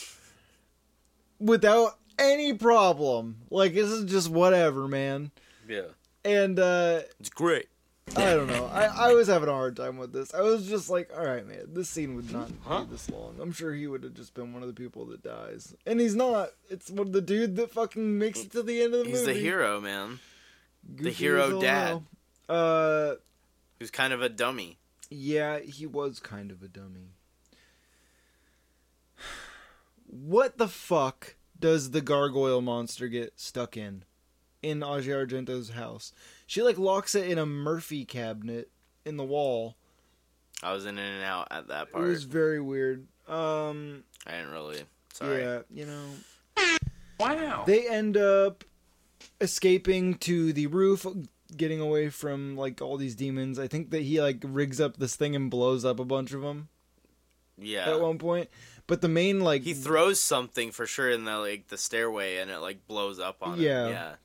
without 1.39 1.97
any 2.17 2.53
problem. 2.53 3.37
Like 3.49 3.73
this 3.73 3.89
is 3.89 4.09
just 4.09 4.29
whatever, 4.29 4.87
man. 4.87 5.31
Yeah, 5.67 5.89
And 6.25 6.59
uh 6.59 7.01
it's 7.19 7.29
great. 7.29 7.67
I 8.15 8.33
don't 8.33 8.47
know. 8.47 8.65
I, 8.73 9.09
I 9.09 9.13
was 9.13 9.27
having 9.27 9.49
a 9.49 9.53
hard 9.53 9.75
time 9.75 9.97
with 9.97 10.11
this. 10.13 10.33
I 10.33 10.41
was 10.41 10.67
just 10.67 10.89
like, 10.89 11.11
all 11.15 11.25
right, 11.25 11.45
man, 11.45 11.65
this 11.73 11.89
scene 11.89 12.15
would 12.15 12.31
not 12.31 12.49
Huh? 12.63 12.83
be 12.85 12.91
this 12.91 13.09
long. 13.09 13.35
I'm 13.39 13.51
sure 13.51 13.73
he 13.73 13.85
would 13.85 14.03
have 14.03 14.13
just 14.15 14.33
been 14.33 14.53
one 14.53 14.63
of 14.63 14.67
the 14.69 14.73
people 14.73 15.05
that 15.07 15.21
dies, 15.21 15.75
and 15.85 15.99
he's 15.99 16.15
not. 16.15 16.49
It's 16.69 16.89
one 16.89 17.07
of 17.07 17.13
the 17.13 17.21
dude 17.21 17.55
that 17.57 17.71
fucking 17.71 18.17
makes 18.17 18.41
it 18.41 18.51
to 18.53 18.63
the 18.63 18.81
end 18.81 18.93
of 18.95 19.03
the 19.03 19.09
He's 19.09 19.19
movie. 19.19 19.33
He's 19.33 19.41
the 19.43 19.47
hero, 19.47 19.81
man. 19.81 20.19
Goofy 20.95 21.11
hero 21.11 21.61
dad. 21.61 22.03
Uh, 22.49 23.15
Who's 23.79 23.91
kind 23.91 24.13
of 24.13 24.21
a 24.21 24.29
dummy. 24.29 24.77
yeah, 25.09 25.59
he 25.59 25.85
was 25.85 26.19
kind 26.19 26.49
of 26.49 26.63
a 26.63 26.67
dummy. 26.67 27.11
What 30.09 30.57
the 30.57 30.69
fuck 30.69 31.35
does 31.59 31.91
the 31.91 31.99
gargoyle 32.01 32.61
monster 32.61 33.07
get 33.09 33.33
stuck 33.35 33.75
in? 33.75 34.03
In 34.63 34.83
Asia 34.83 35.11
Argento's 35.11 35.69
house. 35.69 36.11
She 36.47 36.61
like 36.63 36.77
locks 36.77 37.13
it 37.15 37.29
in 37.29 37.37
a 37.37 37.45
Murphy 37.45 38.05
cabinet 38.05 38.69
in 39.05 39.17
the 39.17 39.23
wall. 39.23 39.75
I 40.63 40.73
was 40.73 40.85
in 40.85 40.97
and 40.97 41.23
out 41.23 41.47
at 41.51 41.67
that 41.67 41.91
part. 41.91 42.05
It 42.05 42.07
was 42.07 42.23
very 42.23 42.59
weird. 42.59 43.05
Um 43.27 44.03
I 44.25 44.31
didn't 44.31 44.51
really. 44.51 44.81
Sorry. 45.13 45.41
yeah, 45.41 45.59
you 45.71 45.85
know. 45.85 46.05
Wow. 47.19 47.63
They 47.65 47.87
end 47.87 48.17
up 48.17 48.63
escaping 49.41 50.15
to 50.15 50.53
the 50.53 50.67
roof, 50.67 51.05
getting 51.55 51.79
away 51.79 52.09
from 52.09 52.55
like 52.57 52.81
all 52.81 52.97
these 52.97 53.15
demons. 53.15 53.59
I 53.59 53.67
think 53.67 53.91
that 53.91 54.01
he 54.03 54.21
like 54.21 54.39
rigs 54.43 54.79
up 54.81 54.97
this 54.97 55.15
thing 55.15 55.35
and 55.35 55.49
blows 55.49 55.85
up 55.85 55.99
a 55.99 56.05
bunch 56.05 56.33
of 56.33 56.41
them 56.41 56.69
Yeah. 57.57 57.89
at 57.89 58.01
one 58.01 58.17
point. 58.17 58.49
But 58.87 59.01
the 59.01 59.07
main 59.09 59.39
like 59.41 59.63
he 59.63 59.73
throws 59.73 60.21
something 60.21 60.71
for 60.71 60.85
sure 60.85 61.09
in 61.09 61.25
the 61.25 61.37
like 61.37 61.67
the 61.67 61.77
stairway, 61.77 62.37
and 62.37 62.49
it 62.49 62.59
like 62.59 62.87
blows 62.87 63.19
up 63.19 63.37
on 63.41 63.59
Yeah. 63.59 63.85
him. 63.85 63.91
Yeah. 63.91 64.15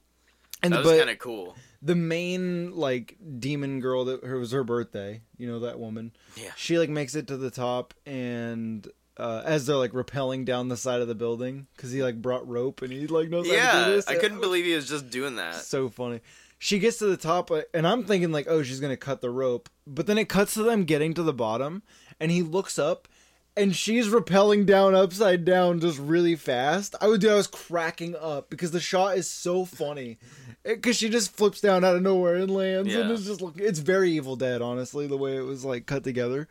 And 0.63 0.73
That 0.73 0.83
the, 0.85 0.89
was 0.91 0.99
kind 0.99 1.11
of 1.11 1.19
cool. 1.19 1.57
the 1.83 1.95
main 1.95 2.73
like 2.77 3.17
demon 3.39 3.81
girl 3.81 4.05
that 4.07 4.25
her 4.25 4.39
was 4.39 4.53
her 4.53 4.65
birthday. 4.65 5.21
You 5.37 5.49
know 5.49 5.61
that 5.61 5.79
woman. 5.79 6.13
Yeah. 6.37 6.51
She 6.57 6.79
like 6.79 6.89
makes 6.91 7.15
it 7.15 7.27
to 7.29 7.37
the 7.37 7.51
top 7.51 7.95
and. 8.07 8.87
Uh, 9.19 9.43
as 9.45 9.67
they're 9.67 9.77
like 9.77 9.93
rappelling 9.93 10.47
down 10.47 10.69
the 10.69 10.77
side 10.77 11.03
of 11.03 11.07
the 11.07 11.15
building 11.15 11.67
because 11.77 11.93
he 11.93 12.03
like 12.03 12.21
brought 12.23 12.49
rope 12.49 12.81
and 12.81 12.91
he 12.91 13.07
like 13.07 13.29
knows 13.29 13.47
how 13.47 13.53
to 13.53 13.91
do 13.91 13.95
Yeah. 13.97 14.01
I 14.09 14.15
couldn't 14.15 14.41
believe 14.41 14.65
he 14.65 14.75
was 14.75 14.89
just 14.89 15.11
doing 15.11 15.37
that. 15.37 15.57
so 15.57 15.91
funny. 15.91 16.21
She 16.59 16.79
gets 16.79 16.97
to 16.99 17.05
the 17.07 17.19
top, 17.19 17.51
uh, 17.51 17.61
and 17.75 17.87
I'm 17.87 18.05
thinking 18.05 18.33
like, 18.33 18.47
oh, 18.49 18.63
she's 18.63 18.81
gonna 18.81 18.97
cut 18.97 19.21
the 19.21 19.29
rope. 19.29 19.69
But 19.87 20.07
then 20.07 20.17
it 20.17 20.31
cuts 20.31 20.55
to 20.55 20.63
them 20.63 20.85
getting 20.85 21.13
to 21.15 21.23
the 21.23 21.35
bottom, 21.35 21.83
and 22.21 22.31
he 22.31 22.41
looks 22.41 22.79
up, 22.79 23.07
and 23.55 23.77
she's 23.77 24.09
rappelling 24.09 24.65
down 24.65 24.95
upside 24.95 25.45
down 25.45 25.79
just 25.81 25.99
really 25.99 26.35
fast. 26.35 26.95
I 27.01 27.09
would 27.09 27.21
do. 27.21 27.31
I 27.31 27.35
was 27.35 27.49
cracking 27.49 28.17
up 28.19 28.49
because 28.49 28.71
the 28.71 28.81
shot 28.81 29.19
is 29.19 29.29
so 29.29 29.67
funny, 29.67 30.19
because 30.65 30.97
she 30.97 31.09
just 31.09 31.33
flips 31.37 31.61
down 31.61 31.85
out 31.85 31.97
of 31.97 32.03
nowhere 32.03 32.37
and 32.37 32.51
lands, 32.51 32.93
and 33.03 33.11
it's 33.11 33.25
just 33.25 33.41
look. 33.41 33.59
It's 33.59 33.79
very 33.81 34.13
Evil 34.13 34.37
Dead, 34.37 34.63
honestly, 34.63 35.07
the 35.07 35.17
way 35.17 35.37
it 35.37 35.43
was 35.43 35.65
like 35.65 35.87
cut 35.87 36.05
together. 36.05 36.49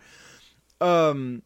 Um. 0.79 1.43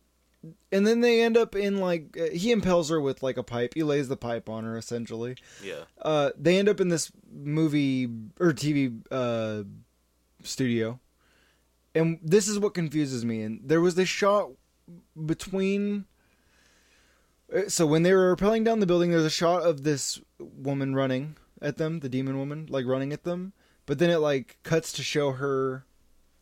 And 0.72 0.86
then 0.86 1.02
they 1.02 1.24
end 1.24 1.38
up 1.38 1.56
in 1.56 1.78
like 1.80 2.16
uh, 2.22 2.26
he 2.32 2.52
impels 2.52 2.92
her 2.92 3.02
with 3.02 3.24
like 3.24 3.36
a 3.36 3.42
pipe. 3.42 3.74
He 3.74 3.82
lays 3.82 4.10
the 4.10 4.16
pipe 4.18 4.48
on 4.48 4.64
her 4.64 4.78
essentially 4.78 5.38
Yeah. 5.64 5.86
uh, 6.04 6.32
they 6.38 6.60
end 6.60 6.70
up 6.70 6.80
in 6.80 6.90
this 6.90 7.12
movie 7.34 8.06
or 8.40 8.54
TV 8.54 9.02
uh, 9.10 9.64
studio, 10.44 11.00
and 11.96 12.20
this 12.22 12.48
is 12.48 12.60
what 12.60 12.76
confuses 12.76 13.26
me. 13.26 13.42
And 13.42 13.60
there 13.64 13.82
was 13.82 13.96
this 13.96 14.08
shot 14.10 14.52
between. 15.26 16.06
uh, 17.52 17.68
So 17.68 17.88
when 17.88 18.04
they 18.04 18.14
were 18.14 18.36
rappelling 18.36 18.64
down 18.64 18.82
the 18.82 18.86
building, 18.86 19.10
there's 19.10 19.24
a 19.24 19.30
shot 19.32 19.64
of 19.64 19.82
this 19.84 20.22
woman 20.40 20.94
running 20.94 21.38
at 21.66 21.78
them, 21.78 22.00
the 22.00 22.10
demon 22.10 22.38
woman, 22.38 22.68
like 22.70 22.86
running 22.86 23.12
at 23.12 23.24
them. 23.24 23.54
But 23.86 24.00
then 24.00 24.10
it 24.10 24.18
like 24.20 24.58
cuts 24.64 24.92
to 24.94 25.04
show 25.04 25.32
her 25.34 25.86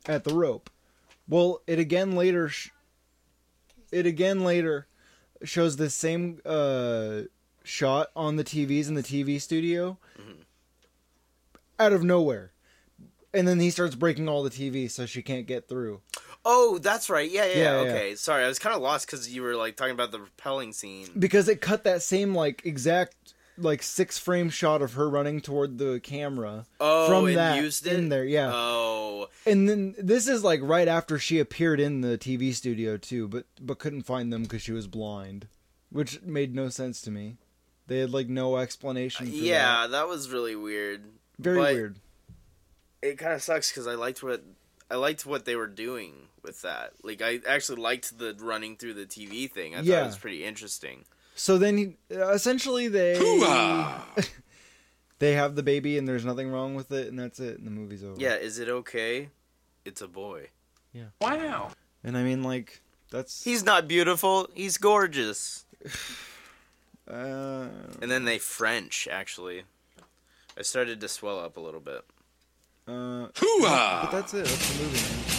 at 0.06 0.24
the 0.24 0.34
rope. 0.34 0.70
Well, 1.28 1.62
it 1.68 1.80
again 1.80 2.12
later. 2.16 2.50
Sh- 2.50 2.70
it 3.92 4.06
again 4.06 4.44
later 4.44 4.88
shows 5.44 5.76
the 5.78 5.90
same 5.90 6.40
uh, 6.46 7.22
shot 7.64 8.08
on 8.16 8.36
the 8.38 8.44
TVs 8.44 8.88
in 8.88 8.96
the 8.96 9.04
TV 9.04 9.40
studio 9.40 9.98
out 11.80 11.94
of 11.94 12.04
nowhere. 12.04 12.52
and 13.34 13.48
then 13.48 13.60
he 13.60 13.70
starts 13.70 13.96
breaking 13.96 14.30
all 14.30 14.44
the 14.44 14.50
TV 14.50 14.90
so 14.90 15.06
she 15.06 15.22
can't 15.22 15.48
get 15.48 15.68
through. 15.68 16.02
Oh, 16.46 16.78
that's 16.78 17.10
right. 17.10 17.30
Yeah, 17.30 17.46
yeah. 17.46 17.52
Yeah, 17.52 17.58
yeah, 17.58 17.84
yeah. 17.84 17.90
okay, 17.92 18.16
sorry, 18.16 18.44
I 18.44 18.48
was 18.48 18.60
kind 18.60 18.76
of 18.76 18.82
lost 18.82 19.08
because 19.08 19.34
you 19.34 19.42
were 19.42 19.56
like 19.56 19.76
talking 19.76 19.94
about 19.94 20.12
the 20.12 20.20
repelling 20.20 20.72
scene. 20.74 21.08
because 21.18 21.48
it 21.50 21.62
cut 21.62 21.84
that 21.84 22.02
same 22.04 22.36
like 22.36 22.62
exact 22.66 23.33
like 23.58 23.84
six 23.84 24.18
frame 24.18 24.50
shot 24.50 24.82
of 24.82 24.94
her 24.94 25.10
running 25.10 25.40
toward 25.42 25.78
the 25.78 26.00
camera 26.02 26.66
Oh, 26.80 27.08
from 27.08 27.34
that 27.36 27.62
used 27.62 27.86
it 27.88 27.94
in 27.94 28.10
there 28.10 28.26
yeah 28.26 28.52
Oh, 28.54 29.28
and 29.46 29.70
then 29.70 29.96
this 29.98 30.28
is 30.28 30.44
like 30.44 30.60
right 30.64 30.88
after 30.88 31.20
she 31.20 31.40
appeared 31.40 31.80
in 31.80 32.02
the 32.02 32.18
tv 32.18 32.54
studio 32.54 32.98
too 32.98 33.28
but 33.28 33.46
but 33.62 33.80
couldn't 33.80 34.04
find 34.04 34.34
them 34.34 34.44
because 34.44 34.62
she 34.62 34.72
was 34.72 34.88
blind 34.88 35.48
which 35.92 36.22
made 36.24 36.56
no 36.56 36.70
sense 36.70 37.02
to 37.02 37.12
me 37.12 37.38
they 37.88 38.00
had 38.00 38.12
like 38.12 38.28
no 38.30 38.58
explanation 38.58 39.28
for 39.28 39.32
yeah, 39.34 39.82
that. 39.84 39.92
that 39.92 40.08
was 40.08 40.30
really 40.32 40.56
weird. 40.56 41.04
very 41.38 41.58
but 41.60 41.74
weird 41.74 42.00
It 43.02 43.18
kind 43.18 43.34
of 43.34 43.44
sucks 43.44 43.70
because 43.70 43.86
I 43.88 43.96
liked 43.96 44.24
what 44.24 44.42
I 44.90 44.96
liked 44.96 45.26
what 45.26 45.46
they 45.46 45.56
were 45.56 45.68
doing 45.68 46.14
with 46.44 46.62
that. 46.62 46.92
Like 47.04 47.22
I 47.22 47.40
actually 47.48 47.82
liked 47.82 48.18
the 48.20 48.36
running 48.40 48.76
through 48.78 48.94
the 48.94 49.06
TV 49.06 49.50
thing. 49.52 49.74
I 49.74 49.78
thought 49.78 49.86
Yeah. 49.86 50.04
it 50.04 50.08
was 50.08 50.18
pretty 50.18 50.44
interesting. 50.46 51.04
So 51.36 51.58
then 51.58 51.78
he, 51.78 51.96
uh, 52.16 52.30
essentially 52.30 52.88
they 52.88 53.18
they 55.20 55.34
have 55.34 55.56
the 55.56 55.64
baby 55.64 55.98
and 55.98 56.08
there's 56.08 56.26
nothing 56.26 56.50
wrong 56.50 56.76
with 56.76 56.92
it 56.92 57.08
and 57.08 57.20
that's 57.20 57.40
it 57.40 57.58
and 57.58 57.68
the 57.68 57.72
movie's 57.72 58.04
over 58.04 58.16
Yeah, 58.20 58.36
is 58.36 58.60
it 58.60 58.70
okay? 58.70 59.30
It's 59.86 60.02
a 60.02 60.08
boy. 60.08 60.48
Yeah. 60.94 61.06
Wow. 61.22 61.72
and 62.04 62.18
i 62.18 62.24
mean 62.24 62.44
like 62.44 62.82
that's 63.12 63.44
He's 63.44 63.64
not 63.64 63.88
beautiful. 63.88 64.50
He's 64.56 64.78
gorgeous. 64.80 65.66
uh 67.08 67.68
And 68.02 68.10
then 68.10 68.26
they 68.26 68.40
French 68.40 69.08
actually. 69.12 69.64
I 70.58 70.64
started 70.64 71.00
to 71.02 71.08
swell 71.08 71.40
up 71.40 71.58
a 71.58 71.60
little 71.60 71.80
bit. 71.80 72.04
uh 72.88 73.28
Hoo-ah! 73.40 74.00
But 74.04 74.12
that's 74.12 74.34
it. 74.34 74.46
That's 74.46 74.78
the 74.78 74.84
movie. 74.84 75.02
Man. 75.02 75.33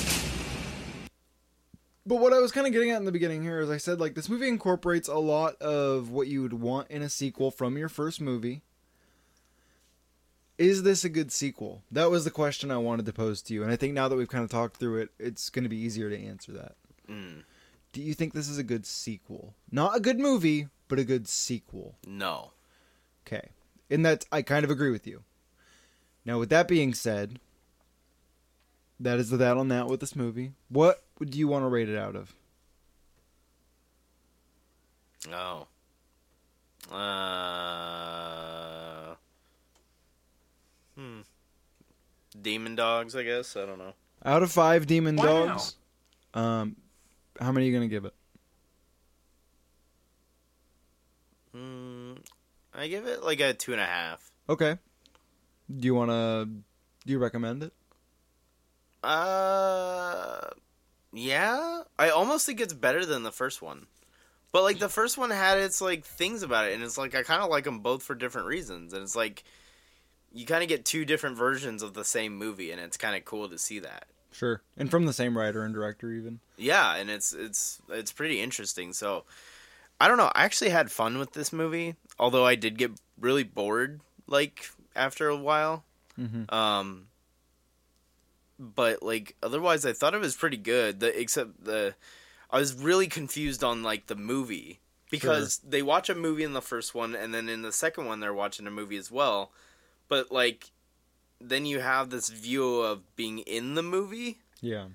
But 2.07 2.17
what 2.17 2.33
I 2.35 2.39
was 2.39 2.53
kind 2.53 2.67
of 2.67 2.73
getting 2.73 2.91
at 2.91 2.99
in 2.99 3.07
the 3.07 3.13
beginning 3.13 3.43
here 3.43 3.61
is 3.61 3.71
I 3.71 3.79
said 3.79 3.99
like 3.99 4.15
this 4.15 4.29
movie 4.29 4.49
incorporates 4.49 5.09
a 5.09 5.17
lot 5.17 5.57
of 5.63 6.11
what 6.11 6.27
you 6.27 6.43
would 6.43 6.53
want 6.53 6.91
in 6.91 7.03
a 7.03 7.09
sequel 7.09 7.51
from 7.51 7.79
your 7.79 7.89
first 7.89 8.21
movie. 8.21 8.63
Is 10.59 10.83
this 10.83 11.05
a 11.05 11.09
good 11.09 11.33
sequel? 11.33 11.83
That 11.91 12.11
was 12.11 12.25
the 12.25 12.31
question 12.31 12.71
I 12.71 12.77
wanted 12.77 13.07
to 13.07 13.13
pose 13.13 13.43
to 13.43 13.55
you, 13.55 13.63
and 13.63 13.73
I 13.73 13.77
think 13.77 13.93
now 13.93 14.07
that 14.07 14.17
we've 14.17 14.29
kind 14.29 14.45
of 14.45 14.51
talked 14.51 14.77
through 14.77 15.01
it, 15.01 15.11
it's 15.19 15.51
going 15.51 15.65
to 15.65 15.69
be 15.69 15.79
easier 15.79 16.09
to 16.11 16.19
answer 16.19 16.53
that. 16.53 16.77
Mm. 17.11 17.43
Do 17.93 18.01
you 18.01 18.15
think 18.15 18.33
this 18.33 18.49
is 18.49 18.59
a 18.59 18.63
good 18.63 18.87
sequel? 18.87 19.55
Not 19.73 19.97
a 19.97 20.01
good 20.01 20.21
movie, 20.21 20.69
but 20.89 20.99
a 20.99 21.05
good 21.05 21.27
sequel. 21.27 21.97
No. 22.07 22.53
Okay. 23.27 23.51
And 23.91 24.05
that 24.07 24.27
I 24.31 24.43
kind 24.43 24.65
of 24.65 24.71
agree 24.71 24.91
with 24.91 25.07
you. 25.07 25.25
Now, 26.25 26.39
with 26.39 26.51
that 26.51 26.69
being 26.69 26.95
said, 26.95 27.41
that 29.01 29.19
is 29.19 29.31
the 29.31 29.37
that 29.39 29.57
on 29.57 29.69
that 29.69 29.89
with 29.89 30.01
this 30.01 30.17
movie. 30.17 30.53
What 30.69 31.03
would 31.19 31.35
you 31.35 31.49
want 31.49 31.65
to 31.65 31.69
rate 31.69 31.89
it 31.89 31.99
out 31.99 32.17
of? 32.17 32.35
Oh. 35.33 35.67
Uh. 36.95 39.15
Hmm. 40.97 41.21
Demon 42.41 42.75
dogs, 42.75 43.17
I 43.17 43.23
guess. 43.23 43.57
I 43.57 43.65
don't 43.65 43.79
know. 43.79 43.95
Out 44.25 44.43
of 44.43 44.53
five 44.53 44.87
demon 44.87 45.17
Wow. 45.17 45.47
dogs, 45.47 45.77
um, 46.35 46.77
how 47.41 47.53
many 47.53 47.67
are 47.67 47.71
you 47.71 47.75
gonna 47.77 47.89
give 47.89 48.05
it? 48.05 48.15
Hmm. 51.53 52.15
I 52.75 52.89
give 52.89 53.07
it 53.07 53.23
like 53.23 53.41
a 53.41 53.55
two 53.55 53.73
and 53.73 53.81
a 53.81 53.87
half. 53.87 54.31
Okay. 54.49 54.79
Do 55.75 55.87
you 55.87 55.95
want 55.95 56.11
to? 56.11 56.49
Do 57.07 57.13
you 57.13 57.19
recommend 57.19 57.63
it? 57.63 57.73
Uh. 59.03 60.51
Yeah. 61.15 61.83
I 61.99 62.11
almost 62.11 62.45
think 62.45 62.61
it's 62.61 62.75
better 62.75 63.07
than 63.07 63.23
the 63.23 63.33
first 63.33 63.63
one. 63.63 63.87
But 64.53 64.63
like 64.63 64.79
the 64.79 64.89
first 64.89 65.19
one 65.19 65.31
had 65.31 65.59
its 65.59 65.81
like 65.81 66.05
things 66.05 66.43
about 66.45 66.67
it, 66.69 66.75
and 66.75 66.83
it's 66.85 66.97
like 66.97 67.15
I 67.15 67.23
kind 67.25 67.43
of 67.43 67.51
like 67.51 67.65
them 67.65 67.81
both 67.81 68.03
for 68.05 68.15
different 68.15 68.47
reasons, 68.47 68.93
and 68.93 69.03
it's 69.03 69.17
like 69.17 69.43
you 70.33 70.47
kind 70.47 70.63
of 70.63 70.69
get 70.69 70.85
two 70.85 71.05
different 71.05 71.37
versions 71.37 71.83
of 71.83 71.95
the 71.95 72.05
same 72.05 72.37
movie, 72.37 72.71
and 72.71 72.81
it's 72.81 72.97
kind 72.97 73.17
of 73.17 73.25
cool 73.25 73.49
to 73.49 73.59
see 73.59 73.81
that. 73.81 74.05
Sure. 74.31 74.63
And 74.77 74.91
from 74.91 75.07
the 75.07 75.13
same 75.13 75.37
writer 75.37 75.65
and 75.65 75.75
director, 75.75 76.13
even. 76.13 76.39
Yeah, 76.57 76.95
and 76.95 77.11
it's 77.11 77.33
it's 77.33 77.81
it's 77.89 78.13
pretty 78.13 78.41
interesting. 78.41 78.93
So 78.93 79.25
I 80.01 80.07
don't 80.07 80.19
know. 80.19 80.31
I 80.35 80.45
actually 80.45 80.71
had 80.71 80.91
fun 80.91 81.19
with 81.19 81.33
this 81.33 81.53
movie, 81.53 81.97
although 82.19 82.47
I 82.47 82.55
did 82.55 82.79
get 82.79 82.93
really 83.19 83.45
bored 83.45 84.01
like 84.29 84.67
after 84.95 85.29
a 85.29 85.37
while. 85.37 85.85
Mhm. 86.17 86.53
Um 86.53 87.07
but 88.59 89.03
like 89.03 89.37
otherwise 89.43 89.85
I 89.85 89.93
thought 89.93 90.15
it 90.15 90.21
was 90.21 90.37
pretty 90.37 90.57
good. 90.57 91.01
The 91.01 91.19
except 91.21 91.65
the 91.65 91.95
I 92.51 92.59
was 92.59 92.75
really 92.75 93.07
confused 93.09 93.65
on 93.65 93.83
like 93.83 94.07
the 94.07 94.15
movie 94.17 94.81
because 95.11 95.59
they 95.59 95.83
watch 95.83 96.09
a 96.09 96.15
movie 96.15 96.43
in 96.45 96.53
the 96.53 96.63
first 96.63 96.95
one 96.95 97.15
and 97.15 97.33
then 97.35 97.49
in 97.49 97.63
the 97.63 97.73
second 97.73 98.07
one 98.07 98.21
they're 98.21 98.35
watching 98.35 98.67
a 98.67 98.71
movie 98.71 98.97
as 98.97 99.11
well. 99.11 99.53
But 100.09 100.31
like 100.33 100.71
then 101.41 101.67
you 101.67 101.81
have 101.81 102.11
this 102.11 102.29
view 102.29 102.81
of 102.81 103.17
being 103.17 103.39
in 103.41 103.75
the 103.75 103.83
movie 103.83 104.39
Yeah. 104.61 104.87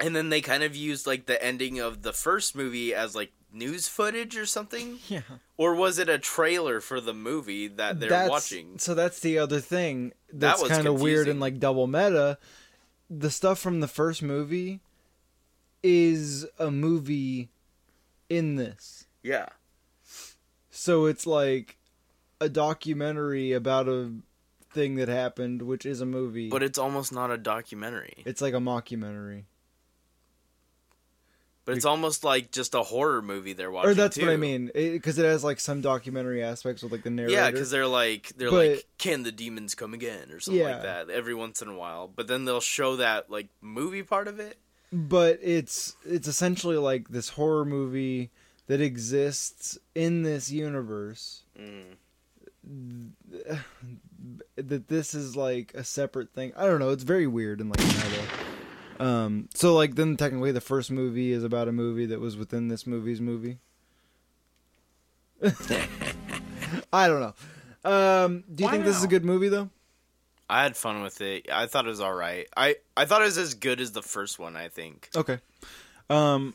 and 0.00 0.14
then 0.16 0.28
they 0.28 0.40
kind 0.40 0.62
of 0.62 0.74
used 0.76 1.06
like 1.06 1.26
the 1.26 1.42
ending 1.42 1.78
of 1.78 2.02
the 2.02 2.12
first 2.12 2.54
movie 2.56 2.94
as 2.94 3.14
like 3.14 3.32
news 3.56 3.88
footage 3.88 4.36
or 4.36 4.46
something 4.46 4.98
Yeah. 5.08 5.22
or 5.56 5.74
was 5.74 5.98
it 5.98 6.08
a 6.08 6.18
trailer 6.18 6.80
for 6.80 7.00
the 7.00 7.14
movie 7.14 7.68
that 7.68 7.98
they're 8.00 8.08
That's- 8.10 8.30
watching 8.30 8.78
So 8.78 8.94
that's 8.94 9.20
the 9.20 9.38
other 9.38 9.60
thing 9.60 10.12
that's 10.32 10.60
was 10.62 10.70
kind 10.70 10.86
of 10.86 11.00
weird 11.00 11.28
and 11.28 11.40
like 11.40 11.58
double 11.58 11.86
meta. 11.86 12.38
The 13.08 13.30
stuff 13.30 13.58
from 13.58 13.80
the 13.80 13.88
first 13.88 14.22
movie 14.22 14.80
is 15.82 16.46
a 16.58 16.70
movie 16.70 17.50
in 18.28 18.56
this. 18.56 19.06
yeah 19.22 19.46
So 20.70 21.06
it's 21.06 21.26
like 21.26 21.78
a 22.40 22.48
documentary 22.48 23.52
about 23.52 23.88
a 23.88 24.12
thing 24.72 24.96
that 24.96 25.08
happened, 25.08 25.62
which 25.62 25.86
is 25.86 26.00
a 26.00 26.06
movie. 26.06 26.48
but 26.50 26.62
it's 26.62 26.78
almost 26.78 27.12
not 27.12 27.30
a 27.30 27.38
documentary 27.38 28.22
it's 28.26 28.42
like 28.42 28.54
a 28.54 28.58
mockumentary. 28.58 29.44
But 31.66 31.76
it's 31.76 31.84
almost 31.84 32.24
like 32.24 32.50
just 32.52 32.74
a 32.74 32.82
horror 32.82 33.20
movie 33.20 33.52
they're 33.52 33.70
watching 33.70 33.90
Or 33.90 33.94
that's 33.94 34.16
what 34.16 34.30
I 34.30 34.36
mean, 34.36 34.70
because 34.74 35.18
it, 35.18 35.24
has 35.26 35.44
like 35.44 35.60
some 35.60 35.82
documentary 35.82 36.42
aspects 36.42 36.82
with 36.82 36.92
like 36.92 37.02
the 37.02 37.10
narrator. 37.10 37.34
yeah 37.34 37.50
because 37.50 37.70
they're 37.70 37.86
like 37.86 38.32
they're 38.38 38.50
But- 38.50 38.70
like 38.70 38.86
can 38.96 39.22
the 39.24 39.32
demons 39.32 39.74
come 39.74 39.92
again 39.92 40.30
or 40.32 40.40
something 40.40 40.62
Yeah. 40.62 40.72
like 40.76 40.82
that 40.84 41.10
every 41.10 41.34
once 41.34 41.60
in 41.60 41.68
a 41.68 41.74
while 41.76 42.08
but 42.08 42.26
then 42.28 42.46
they'll 42.46 42.60
show 42.60 42.96
that 42.96 43.30
like 43.30 43.48
movie 43.60 44.02
part 44.02 44.26
of 44.28 44.40
it 44.40 44.56
but 44.92 45.38
it's 45.42 45.96
it's 46.06 46.28
essentially 46.28 46.78
like 46.78 47.08
this 47.08 47.28
horror 47.30 47.64
movie 47.66 48.30
that 48.68 48.80
exists 48.80 49.78
in 49.94 50.22
this 50.22 50.50
universe. 50.50 51.42
mm. 51.60 51.96
that 54.56 54.88
this 54.88 55.14
is 55.14 55.36
like 55.36 55.72
a 55.74 55.84
separate 55.84 56.32
thing. 56.32 56.52
I 56.56 56.66
don't 56.66 56.80
know. 56.80 56.90
It's 56.90 57.04
very 57.04 57.26
weird 57.28 57.60
and 57.60 57.70
like. 57.70 58.55
Um. 59.00 59.48
So 59.54 59.74
like 59.74 59.94
then 59.94 60.16
technically 60.16 60.52
the 60.52 60.60
first 60.60 60.90
movie 60.90 61.32
is 61.32 61.44
about 61.44 61.68
a 61.68 61.72
movie 61.72 62.06
that 62.06 62.20
was 62.20 62.36
within 62.36 62.68
this 62.68 62.86
movie's 62.86 63.20
movie. 63.20 63.58
I 66.92 67.08
don't 67.08 67.20
know. 67.20 67.34
Um. 67.90 68.44
Do 68.52 68.64
you 68.64 68.70
think 68.70 68.84
this 68.84 68.96
is 68.96 69.04
a 69.04 69.08
good 69.08 69.24
movie 69.24 69.48
though? 69.48 69.70
i 70.48 70.62
had 70.62 70.76
fun 70.76 71.02
with 71.02 71.20
it 71.22 71.50
i 71.52 71.66
thought 71.66 71.86
it 71.86 71.88
was 71.88 71.98
all 72.00 72.14
right 72.14 72.46
i 72.56 72.76
i 72.96 73.04
thought 73.04 73.20
it 73.20 73.24
was 73.24 73.36
as 73.36 73.54
good 73.54 73.80
as 73.80 73.90
the 73.90 74.00
first 74.00 74.38
one 74.38 74.54
i 74.54 74.68
think 74.68 75.08
Okay. 75.16 75.40
Um, 76.08 76.54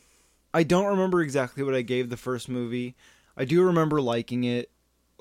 I 0.54 0.64
don't 0.64 0.86
remember 0.86 1.22
exactly 1.22 1.62
what 1.64 1.76
I 1.76 1.82
gave 1.82 2.10
the 2.10 2.16
first 2.16 2.48
movie. 2.48 2.96
I 3.36 3.44
do 3.44 3.64
remember 3.64 4.00
liking 4.02 4.46
it 4.46 4.70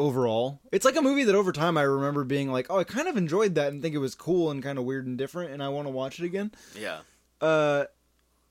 overall. 0.01 0.61
It's 0.73 0.85
like 0.85 0.97
a 0.97 1.03
movie 1.03 1.25
that 1.25 1.35
over 1.35 1.53
time 1.53 1.77
I 1.79 1.83
remember 1.83 2.25
being 2.25 2.51
like, 2.51 2.67
oh, 2.71 2.79
I 2.79 2.85
kind 2.85 3.07
of 3.07 3.17
enjoyed 3.17 3.55
that 3.55 3.73
and 3.73 3.81
think 3.83 3.95
it 3.95 3.99
was 3.99 4.15
cool 4.15 4.51
and 4.51 4.63
kind 4.63 4.79
of 4.79 4.85
weird 4.85 5.07
and 5.07 5.17
different, 5.19 5.53
and 5.53 5.63
I 5.63 5.69
want 5.69 5.87
to 5.87 5.91
watch 5.93 6.19
it 6.19 6.25
again. 6.25 6.51
yeah 6.77 7.01
Uh, 7.41 7.85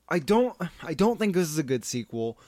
I 0.08 0.18
don't. 0.18 0.56
I 0.82 0.94
don't 0.94 1.18
think 1.18 1.34
this 1.34 1.48
is 1.48 1.58
a 1.58 1.62
good 1.62 1.84
sequel, 1.84 2.38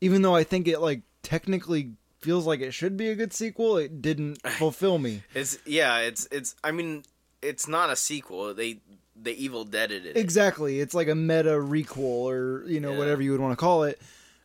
even 0.00 0.22
though 0.22 0.34
I 0.34 0.44
think 0.44 0.66
it 0.66 0.80
like 0.80 1.02
technically 1.22 1.92
feels 2.20 2.46
like 2.46 2.60
it 2.60 2.72
should 2.72 2.96
be 2.96 3.08
a 3.10 3.14
good 3.14 3.32
sequel. 3.32 3.76
It 3.76 4.02
didn't 4.02 4.36
fulfill 4.58 4.98
me. 4.98 5.22
It's 5.34 5.58
yeah, 5.66 5.98
it's 5.98 6.26
it's. 6.32 6.56
I 6.64 6.72
mean, 6.72 7.04
it's 7.42 7.68
not 7.68 7.90
a 7.90 7.96
sequel. 7.96 8.52
They 8.54 8.80
they 9.14 9.32
Evil 9.32 9.64
Dead 9.64 9.92
it. 9.92 10.16
Exactly. 10.16 10.80
It's 10.80 10.94
like 10.94 11.06
a 11.08 11.14
meta 11.14 11.50
requel 11.50 12.26
or 12.30 12.64
you 12.66 12.80
know 12.80 12.92
Yeah. 12.92 12.98
whatever 12.98 13.22
you 13.22 13.30
would 13.32 13.40
want 13.40 13.52
to 13.52 13.56
call 13.56 13.84
it. 13.84 14.00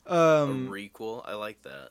a 0.05 0.15
Um, 0.15 0.67
requel. 0.69 1.23
I 1.25 1.33
like 1.33 1.61
that. 1.63 1.89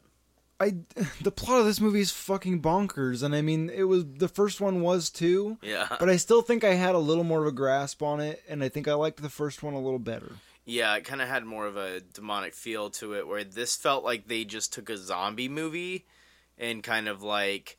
I 0.62 0.74
the 1.20 1.30
plot 1.32 1.60
of 1.60 1.66
this 1.66 1.80
movie 1.80 2.00
is 2.00 2.12
fucking 2.12 2.62
bonkers, 2.62 3.22
and 3.22 3.34
I 3.34 3.42
mean 3.42 3.68
it 3.68 3.84
was 3.84 4.04
the 4.06 4.28
first 4.28 4.60
one 4.60 4.80
was 4.80 5.10
too, 5.10 5.58
Yeah, 5.62 5.88
but 5.98 6.08
I 6.08 6.16
still 6.16 6.40
think 6.42 6.64
I 6.64 6.74
had 6.74 6.94
a 6.94 6.98
little 6.98 7.24
more 7.24 7.40
of 7.40 7.46
a 7.46 7.52
grasp 7.52 8.02
on 8.02 8.20
it, 8.20 8.42
and 8.48 8.62
I 8.62 8.68
think 8.68 8.86
I 8.88 8.94
liked 8.94 9.20
the 9.20 9.28
first 9.28 9.62
one 9.62 9.74
a 9.74 9.80
little 9.80 9.98
better. 9.98 10.32
yeah. 10.64 10.94
It 10.96 11.04
kind 11.04 11.20
of 11.20 11.28
had 11.28 11.44
more 11.44 11.66
of 11.66 11.76
a 11.76 12.00
demonic 12.00 12.54
feel 12.54 12.90
to 12.90 13.14
it, 13.14 13.26
where 13.26 13.44
this 13.44 13.76
felt 13.76 14.04
like 14.04 14.28
they 14.28 14.44
just 14.44 14.72
took 14.72 14.88
a 14.88 14.96
zombie 14.96 15.48
movie 15.48 16.06
and 16.58 16.82
kind 16.82 17.08
of 17.08 17.22
like 17.22 17.78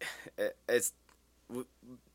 it's 0.68 0.92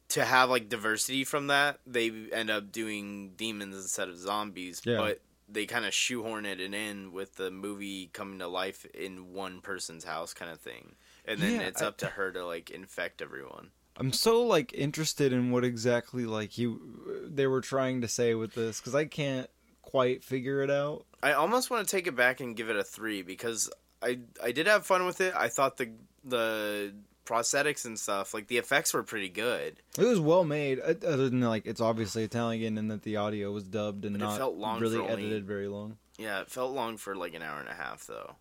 to 0.09 0.23
have 0.23 0.49
like 0.49 0.69
diversity 0.69 1.23
from 1.23 1.47
that, 1.47 1.79
they 1.87 2.11
end 2.31 2.49
up 2.49 2.71
doing 2.71 3.31
demons 3.35 3.75
instead 3.75 4.07
of 4.07 4.17
zombies. 4.17 4.81
Yeah. 4.85 4.97
But 4.97 5.19
they 5.47 5.65
kind 5.65 5.85
of 5.85 5.93
shoehorn 5.93 6.45
it 6.45 6.59
in 6.59 7.11
with 7.11 7.35
the 7.35 7.51
movie 7.51 8.07
coming 8.13 8.39
to 8.39 8.47
life 8.47 8.85
in 8.93 9.31
one 9.33 9.61
person's 9.61 10.03
house, 10.03 10.33
kind 10.33 10.51
of 10.51 10.59
thing. 10.59 10.95
And 11.25 11.39
then 11.39 11.53
Yeah, 11.53 11.67
it's 11.67 11.81
I- 11.81 11.87
up 11.87 11.97
to 11.99 12.07
her 12.07 12.31
to 12.31 12.45
like 12.45 12.69
infect 12.71 13.21
everyone. 13.21 13.71
I'm 13.97 14.11
so 14.11 14.41
like 14.43 14.73
interested 14.73 15.31
in 15.31 15.51
what 15.51 15.63
exactly 15.63 16.25
like 16.25 16.57
you 16.57 17.23
they 17.29 17.47
were 17.47 17.61
trying 17.61 18.01
to 18.01 18.07
say 18.09 18.33
with 18.35 18.53
this 18.53 18.79
because 18.81 18.93
I 18.95 19.05
can't 19.05 19.49
quite 19.81 20.21
figure 20.23 20.61
it 20.61 20.69
out. 20.69 21.05
I 21.23 21.31
almost 21.31 21.69
want 21.69 21.87
to 21.87 21.95
take 21.95 22.05
it 22.05 22.15
back 22.15 22.41
and 22.41 22.57
give 22.57 22.69
it 22.69 22.75
a 22.75 22.83
three 22.83 23.21
because 23.21 23.71
I 24.01 24.19
I 24.43 24.51
did 24.51 24.67
have 24.67 24.85
fun 24.85 25.05
with 25.05 25.21
it. 25.21 25.33
I 25.35 25.47
thought 25.47 25.77
the 25.77 25.91
the 26.25 26.93
prosthetics 27.25 27.85
and 27.85 27.99
stuff 27.99 28.33
like 28.33 28.47
the 28.47 28.57
effects 28.57 28.93
were 28.93 29.03
pretty 29.03 29.29
good. 29.29 29.81
It 29.97 30.03
was 30.05 30.19
well 30.19 30.43
made, 30.43 30.79
other 30.79 31.29
than 31.29 31.41
like 31.41 31.65
it's 31.65 31.81
obviously 31.81 32.23
Italian 32.23 32.77
and 32.77 32.89
that 32.91 33.01
the 33.03 33.17
audio 33.17 33.51
was 33.51 33.63
dubbed 33.63 34.05
and 34.05 34.17
But 34.17 34.25
not 34.25 34.37
felt 34.37 34.55
long 34.55 34.79
really 34.79 34.97
for 34.97 35.03
only- 35.03 35.13
edited 35.13 35.45
very 35.45 35.67
long. 35.67 35.97
Yeah, 36.17 36.41
it 36.41 36.49
felt 36.49 36.73
long 36.73 36.97
for 36.97 37.15
like 37.15 37.33
an 37.33 37.41
hour 37.41 37.59
and 37.59 37.67
a 37.69 37.73
half 37.73 38.05
though. 38.07 38.35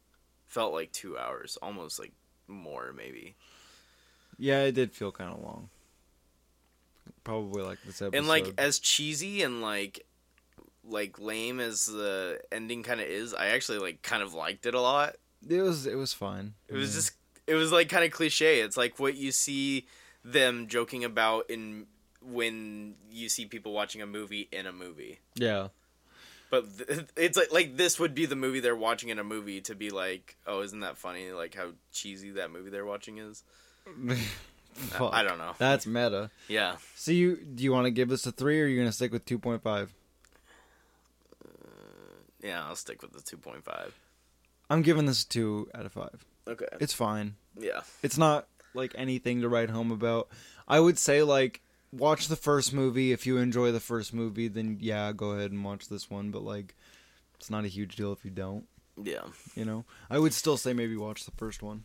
Felt 0.47 0.73
like 0.73 0.93
two 0.93 1.19
hours, 1.19 1.57
almost 1.63 1.99
like 1.99 2.13
more 2.47 2.93
maybe. 2.93 3.35
Yeah, 4.39 4.63
it 4.63 4.73
did 4.73 4.93
feel 4.93 5.11
kind 5.13 5.33
of 5.33 5.41
long. 5.43 5.71
Probably 7.25 7.63
like 7.63 7.79
this 7.85 8.03
episode. 8.03 8.15
And 8.19 8.29
like 8.29 8.53
as 8.59 8.79
cheesy 8.79 9.43
and 9.43 9.63
like 9.63 10.05
like 10.87 11.19
lame 11.19 11.61
as 11.61 11.87
the 11.87 12.39
ending 12.53 12.83
kind 12.83 13.01
of 13.01 13.07
is, 13.07 13.33
I 13.33 13.47
actually 13.49 13.79
like 13.79 14.03
kind 14.03 14.23
of 14.23 14.35
liked 14.35 14.67
it 14.67 14.75
a 14.75 14.81
lot. 14.81 15.17
it 15.49 15.61
was 15.63 15.87
it 15.87 15.95
was 15.97 16.13
fine. 16.13 16.55
It 16.69 16.75
was 16.75 16.91
Yeah. 16.91 16.97
just 17.01 17.13
it 17.47 17.55
was 17.55 17.73
like 17.73 17.89
kind 17.89 18.05
of 18.05 18.11
cliche. 18.11 18.61
It's 18.61 18.77
like 18.77 18.99
what 18.99 19.17
you 19.17 19.33
see 19.33 19.87
them 20.25 20.67
joking 20.69 21.05
about 21.05 21.51
in 21.51 21.87
when 22.23 22.95
you 23.11 23.29
see 23.29 23.45
people 23.47 23.73
watching 23.73 24.01
a 24.01 24.07
movie 24.07 24.49
in 24.51 24.67
a 24.67 24.73
movie. 24.73 25.19
yeah. 25.35 25.69
But 26.51 26.79
th- 26.79 27.07
it's 27.17 27.37
like 27.37 27.53
like 27.53 27.77
this 27.77 27.99
would 27.99 28.15
be 28.15 28.27
the 28.27 28.37
movie 28.37 28.61
they're 28.61 28.77
watching 28.77 29.09
in 29.09 29.19
a 29.19 29.25
movie 29.25 29.61
to 29.63 29.75
be 29.75 29.91
like, 29.91 30.37
oh, 30.47 30.63
isn't 30.63 30.81
that 30.81 30.97
funny? 30.97 31.33
Like 31.33 31.55
how 31.55 31.71
cheesy 31.93 32.31
that 32.33 32.51
movie 32.53 32.71
they're 32.71 32.85
watching 32.87 33.19
is. 33.19 33.43
Fuck. 34.75 35.13
I 35.13 35.23
don't 35.23 35.39
know. 35.39 35.53
That's 35.59 35.87
meta. 35.87 36.31
Yeah, 36.49 36.77
So 36.97 37.13
you 37.13 37.37
do 37.37 37.63
you 37.63 37.73
want 37.73 37.87
to 37.87 37.91
give 37.91 38.09
this 38.09 38.27
a 38.27 38.33
three 38.33 38.61
or 38.61 38.65
are 38.65 38.69
you 38.69 38.79
gonna 38.79 38.93
stick 38.93 39.13
with 39.13 39.25
two 39.25 39.39
point 39.39 39.63
five? 39.63 39.93
Uh, 41.45 41.49
yeah, 42.43 42.65
I'll 42.67 42.77
stick 42.77 43.03
with 43.03 43.13
the 43.13 43.21
two 43.23 43.37
point 43.37 43.65
five. 43.65 43.95
I'm 44.71 44.83
giving 44.83 45.07
this 45.07 45.23
a 45.23 45.29
two 45.29 45.69
out 45.75 45.87
of 45.87 45.93
five. 45.93 46.25
Okay. 46.49 46.67
It's 46.81 46.93
fine. 46.93 47.37
Yeah. 47.59 47.83
It's 48.03 48.19
not 48.19 48.49
like 48.75 48.93
anything 48.97 49.41
to 49.43 49.49
write 49.49 49.71
home 49.71 49.91
about. 49.91 50.29
I 50.69 50.81
would 50.81 50.99
say 50.99 51.23
like 51.23 51.61
watch 51.93 52.29
the 52.29 52.37
first 52.37 52.73
movie 52.73 53.13
if 53.13 53.27
you 53.27 53.39
enjoy 53.39 53.73
the 53.73 53.81
first 53.81 54.13
movie, 54.13 54.49
then 54.49 54.79
yeah, 54.81 55.13
go 55.13 55.31
ahead 55.31 55.53
and 55.53 55.65
watch 55.65 55.89
this 55.89 56.11
one. 56.11 56.31
But 56.31 56.43
like, 56.43 56.75
it's 57.37 57.51
not 57.51 57.65
a 57.65 57.69
huge 57.69 57.97
deal 57.97 58.13
if 58.13 58.25
you 58.25 58.31
don't. 58.31 58.67
Yeah. 59.03 59.23
You 59.55 59.65
know, 59.65 59.85
I 60.11 60.19
would 60.19 60.35
still 60.35 60.57
say 60.57 60.73
maybe 60.73 60.97
watch 60.97 61.25
the 61.25 61.33
first 61.33 61.63
one. 61.63 61.85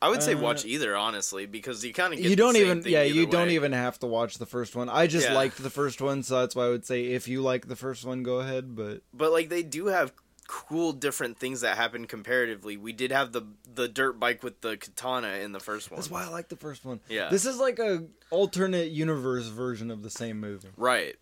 I 0.00 0.08
would 0.08 0.22
say 0.22 0.34
Uh, 0.34 0.38
watch 0.38 0.64
either, 0.64 0.96
honestly, 0.96 1.46
because 1.46 1.84
you 1.84 1.92
kind 1.92 2.14
of 2.14 2.20
you 2.20 2.36
don't 2.36 2.56
even 2.56 2.82
yeah 2.86 3.02
you 3.02 3.26
don't 3.26 3.50
even 3.50 3.72
have 3.72 3.98
to 4.00 4.06
watch 4.06 4.38
the 4.38 4.46
first 4.46 4.76
one. 4.76 4.88
I 4.88 5.08
just 5.08 5.26
Yeah. 5.26 5.34
liked 5.34 5.60
the 5.60 5.70
first 5.70 6.00
one, 6.00 6.22
so 6.22 6.38
that's 6.40 6.54
why 6.54 6.66
I 6.66 6.68
would 6.68 6.86
say 6.86 7.06
if 7.06 7.26
you 7.26 7.42
like 7.42 7.66
the 7.66 7.74
first 7.76 8.04
one, 8.04 8.22
go 8.22 8.38
ahead. 8.38 8.76
But 8.76 9.02
But 9.12 9.32
like 9.32 9.48
they 9.48 9.64
do 9.64 9.86
have 9.86 10.12
cool 10.48 10.92
different 10.92 11.38
things 11.38 11.60
that 11.60 11.76
happen 11.76 12.06
comparatively. 12.06 12.76
We 12.76 12.92
did 12.92 13.12
have 13.12 13.30
the 13.32 13.42
the 13.72 13.86
dirt 13.86 14.18
bike 14.18 14.42
with 14.42 14.60
the 14.62 14.76
katana 14.78 15.34
in 15.36 15.52
the 15.52 15.60
first 15.60 15.90
one. 15.90 15.98
that's 16.00 16.10
why 16.10 16.24
I 16.24 16.28
like 16.28 16.48
the 16.48 16.56
first 16.56 16.84
one. 16.84 17.00
Yeah. 17.08 17.28
this 17.28 17.44
is 17.46 17.58
like 17.58 17.78
a 17.78 18.04
alternate 18.30 18.88
universe 18.90 19.46
version 19.46 19.90
of 19.90 20.02
the 20.02 20.10
same 20.10 20.40
movie. 20.40 20.68
Right. 20.76 21.14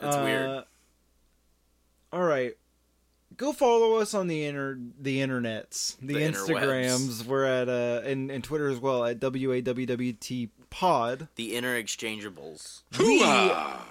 It's 0.00 0.14
Uh, 0.16 0.22
weird. 0.22 0.64
All 2.12 2.22
right. 2.22 2.54
Go 3.36 3.52
follow 3.52 3.96
us 3.96 4.14
on 4.14 4.28
the 4.28 4.44
inter 4.44 4.78
the 4.98 5.18
internets, 5.18 5.96
the, 6.00 6.14
The 6.14 6.20
Instagrams. 6.20 7.26
We're 7.26 7.44
at 7.44 7.68
uh 7.68 8.00
and, 8.04 8.30
and 8.30 8.42
Twitter 8.42 8.68
as 8.68 8.78
well 8.78 9.04
at 9.04 9.20
WAWWT 9.20 10.48
pod. 10.70 11.28
The 11.36 11.54
inner 11.54 11.80
exchangeables. 11.80 12.82
We 12.98 13.20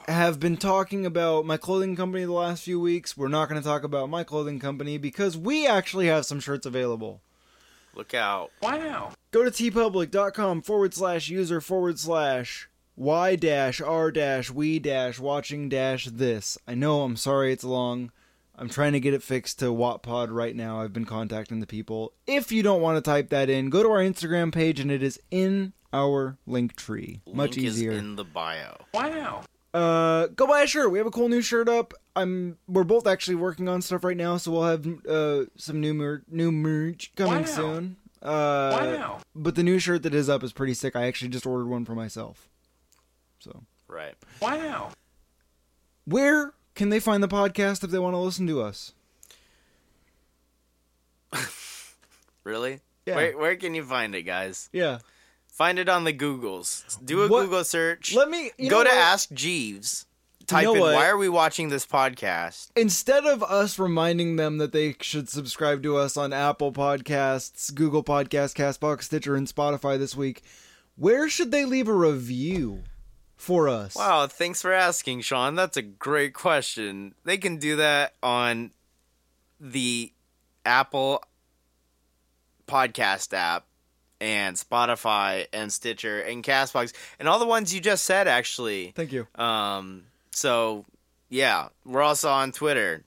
have 0.07 0.39
been 0.39 0.57
talking 0.57 1.05
about 1.05 1.45
my 1.45 1.57
clothing 1.57 1.95
company 1.95 2.25
the 2.25 2.31
last 2.31 2.63
few 2.63 2.79
weeks. 2.79 3.15
We're 3.15 3.27
not 3.27 3.47
going 3.49 3.61
to 3.61 3.67
talk 3.67 3.83
about 3.83 4.09
my 4.09 4.23
clothing 4.23 4.59
company 4.59 4.97
because 4.97 5.37
we 5.37 5.67
actually 5.67 6.07
have 6.07 6.25
some 6.25 6.39
shirts 6.39 6.65
available. 6.65 7.21
Look 7.93 8.13
out. 8.13 8.51
Wow. 8.61 9.13
Go 9.31 9.43
to 9.43 9.51
teepublic.com 9.51 10.63
forward 10.63 10.93
slash 10.93 11.29
user 11.29 11.61
forward 11.61 11.99
slash 11.99 12.69
y 12.95 13.35
dash 13.35 13.79
r 13.81 14.11
dash 14.11 14.49
we 14.49 14.79
dash 14.79 15.19
watching 15.19 15.69
dash 15.69 16.05
this. 16.05 16.57
I 16.67 16.73
know, 16.75 17.03
I'm 17.03 17.15
sorry 17.15 17.51
it's 17.53 17.63
long. 17.63 18.11
I'm 18.57 18.69
trying 18.69 18.93
to 18.93 18.99
get 18.99 19.13
it 19.13 19.21
fixed 19.23 19.59
to 19.59 19.65
Wattpod 19.65 20.27
right 20.31 20.55
now. 20.55 20.81
I've 20.81 20.93
been 20.93 21.05
contacting 21.05 21.59
the 21.59 21.67
people. 21.67 22.13
If 22.25 22.51
you 22.51 22.63
don't 22.63 22.81
want 22.81 22.97
to 22.97 23.01
type 23.01 23.29
that 23.29 23.49
in, 23.49 23.69
go 23.69 23.83
to 23.83 23.89
our 23.89 23.99
Instagram 23.99 24.53
page 24.53 24.79
and 24.79 24.89
it 24.89 25.03
is 25.03 25.19
in 25.29 25.73
our 25.91 26.37
link 26.47 26.75
tree. 26.75 27.21
Much 27.27 27.55
Link 27.55 27.57
easier. 27.57 27.91
is 27.91 27.97
in 27.99 28.15
the 28.15 28.23
bio. 28.23 28.77
Wow. 28.93 29.43
Uh, 29.73 30.27
go 30.27 30.47
buy 30.47 30.61
a 30.61 30.67
shirt. 30.67 30.89
We 30.89 30.97
have 30.99 31.07
a 31.07 31.11
cool 31.11 31.27
new 31.27 31.41
shirt 31.41 31.67
up. 31.67 31.93
I'm. 32.15 32.57
We're 32.65 32.85
both 32.85 33.07
actually 33.07 33.35
working 33.35 33.67
on 33.67 33.81
stuff 33.81 34.05
right 34.05 34.15
now, 34.15 34.37
so 34.37 34.51
we'll 34.53 34.63
have 34.63 34.87
uh 35.05 35.45
some 35.57 35.81
new 35.81 35.93
mer- 35.93 36.23
new 36.31 36.49
merch 36.49 37.11
coming 37.17 37.41
Wow. 37.41 37.45
soon. 37.45 37.97
Uh, 38.21 38.71
Wow. 38.71 39.19
but 39.35 39.55
the 39.55 39.63
new 39.63 39.77
shirt 39.79 40.03
that 40.03 40.15
is 40.15 40.29
up 40.29 40.43
is 40.43 40.53
pretty 40.53 40.73
sick. 40.75 40.95
I 40.95 41.07
actually 41.07 41.27
just 41.27 41.45
ordered 41.45 41.67
one 41.67 41.83
for 41.83 41.93
myself. 41.93 42.47
So, 43.39 43.63
Right. 43.89 44.15
Wow. 44.41 44.91
where 46.05 46.53
can 46.75 46.89
they 46.89 46.99
find 46.99 47.23
the 47.23 47.27
podcast 47.27 47.83
if 47.83 47.89
they 47.89 47.99
want 47.99 48.13
to 48.13 48.19
listen 48.19 48.45
to 48.47 48.61
us? 48.61 48.93
Really? 52.43 52.81
Yeah. 53.07 53.15
Where 53.15 53.37
where 53.37 53.55
can 53.55 53.73
you 53.73 53.83
find 53.83 54.13
it, 54.15 54.21
guys? 54.23 54.69
Yeah. 54.71 54.99
Find 55.47 55.79
it 55.79 55.89
on 55.89 56.03
the 56.03 56.13
Googles. 56.13 56.83
Do 57.03 57.23
a 57.23 57.27
What- 57.27 57.45
Google 57.45 57.63
search. 57.63 58.13
Let 58.13 58.29
me 58.29 58.51
you 58.57 58.69
Go 58.69 58.83
to 58.83 58.89
what? 58.89 58.95
Ask 58.97 59.31
Jeeves. 59.31 60.05
Type 60.45 60.65
know 60.65 60.75
in 60.75 60.79
what? 60.79 60.93
why 60.93 61.07
are 61.07 61.17
we 61.17 61.27
watching 61.27 61.69
this 61.69 61.87
podcast? 61.87 62.69
Instead 62.75 63.25
of 63.25 63.41
us 63.41 63.79
reminding 63.79 64.35
them 64.35 64.59
that 64.59 64.73
they 64.73 64.95
should 65.01 65.27
subscribe 65.27 65.81
to 65.81 65.97
us 65.97 66.17
on 66.17 66.33
Apple 66.33 66.71
Podcasts, 66.71 67.73
Google 67.73 68.03
Podcasts, 68.03 68.53
Castbox, 68.53 69.03
Stitcher, 69.05 69.35
and 69.35 69.47
Spotify 69.47 69.97
this 69.97 70.15
week, 70.15 70.43
where 70.97 71.27
should 71.29 71.49
they 71.49 71.65
leave 71.65 71.87
a 71.87 71.93
review 71.93 72.83
for 73.37 73.67
us? 73.69 73.95
Wow, 73.95 74.27
thanks 74.27 74.61
for 74.61 74.71
asking, 74.71 75.21
Sean. 75.21 75.55
That's 75.55 75.77
a 75.77 75.81
great 75.81 76.33
question. 76.33 77.15
They 77.23 77.37
can 77.37 77.57
do 77.57 77.77
that 77.77 78.13
on 78.23 78.71
the 79.59 80.11
Apple 80.65 81.23
podcast 82.67 83.33
app 83.33 83.65
and 84.19 84.55
Spotify 84.55 85.45
and 85.53 85.71
Stitcher 85.71 86.21
and 86.21 86.43
Castbox 86.43 86.93
and 87.19 87.27
all 87.27 87.39
the 87.39 87.45
ones 87.45 87.73
you 87.73 87.79
just 87.81 88.05
said 88.05 88.27
actually. 88.27 88.93
Thank 88.95 89.11
you. 89.11 89.27
Um 89.35 90.05
so 90.31 90.85
yeah, 91.29 91.69
we're 91.85 92.01
also 92.01 92.29
on 92.29 92.51
Twitter. 92.51 93.03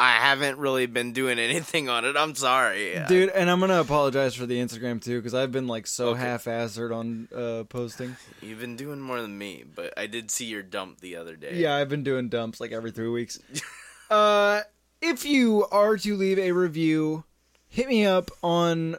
I 0.00 0.12
haven't 0.12 0.58
really 0.58 0.86
been 0.86 1.12
doing 1.12 1.38
anything 1.48 1.88
on 1.88 2.04
it. 2.04 2.16
I'm 2.16 2.34
sorry. 2.34 2.98
dude 3.08 3.30
and 3.30 3.50
i'm 3.50 3.58
gonna 3.60 3.80
apologize 3.80 4.34
for 4.34 4.46
the 4.46 4.56
instagram 4.58 5.02
too 5.02 5.18
because 5.18 5.34
i've 5.34 5.50
been 5.52 5.66
like 5.66 5.86
so 5.86 6.10
Okay. 6.10 6.20
half-assed 6.20 6.94
on 6.94 7.28
uh 7.34 7.64
posting 7.64 8.16
You've 8.42 8.60
been 8.60 8.76
doing 8.76 9.00
more 9.00 9.20
than 9.20 9.36
me, 9.36 9.64
but 9.74 9.92
I 9.96 10.06
did 10.06 10.30
see 10.30 10.46
your 10.46 10.62
dump 10.62 11.00
the 11.00 11.16
other 11.16 11.34
day. 11.36 11.54
yeah 11.56 11.74
i've 11.76 11.88
been 11.88 12.02
doing 12.04 12.28
dumps 12.28 12.60
like 12.60 12.72
every 12.72 12.90
three 12.92 13.08
weeks 13.08 13.38
uh 14.10 14.60
if 15.02 15.24
you 15.24 15.66
are 15.70 15.96
to 15.96 16.16
leave 16.16 16.38
a 16.38 16.52
review 16.52 17.24
hit 17.68 17.88
me 17.88 18.06
up 18.06 18.30
on 18.42 18.96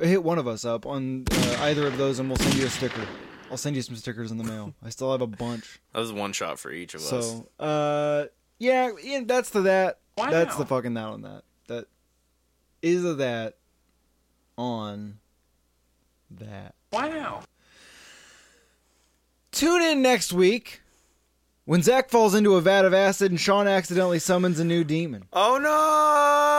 hit 0.00 0.22
one 0.24 0.38
of 0.38 0.48
us 0.48 0.64
up 0.64 0.86
on 0.86 1.24
uh, 1.30 1.56
either 1.62 1.86
of 1.86 1.96
those 1.98 2.18
and 2.18 2.28
we'll 2.28 2.38
send 2.38 2.54
you 2.54 2.66
a 2.66 2.70
sticker 2.70 3.06
i'll 3.50 3.56
send 3.56 3.76
you 3.76 3.82
some 3.82 3.96
stickers 3.96 4.30
in 4.30 4.38
the 4.38 4.44
mail 4.44 4.72
i 4.84 4.88
still 4.88 5.12
have 5.12 5.20
a 5.20 5.26
bunch 5.26 5.80
That 5.92 5.98
was 6.00 6.12
one 6.12 6.32
shot 6.32 6.58
for 6.58 6.70
each 6.72 6.94
of 6.94 7.00
us. 7.02 7.08
so 7.08 7.48
uh 7.58 8.26
yeah, 8.58 8.90
yeah 9.02 9.20
that's 9.26 9.50
the 9.50 9.62
that 9.62 9.98
Wow. 10.16 10.30
that's 10.30 10.56
the 10.56 10.66
fucking 10.66 10.94
that 10.94 11.04
on 11.04 11.22
that 11.22 11.42
that 11.68 11.86
is 12.82 13.04
a 13.04 13.14
that 13.14 13.56
on 14.58 15.18
that 16.30 16.74
Wow. 16.92 17.42
Tune 19.50 19.82
in 19.82 20.02
next 20.02 20.32
week 20.32 20.82
when 21.64 21.82
Zach 21.82 22.10
falls 22.10 22.34
into 22.34 22.56
a 22.56 22.60
vat 22.60 22.84
of 22.84 22.92
acid 22.92 23.30
and 23.30 23.40
Sean 23.40 23.66
accidentally 23.66 24.18
summons 24.18 24.58
a 24.58 24.64
new 24.64 24.84
demon. 24.84 25.24
Oh 25.32 25.58
no! 25.58 26.58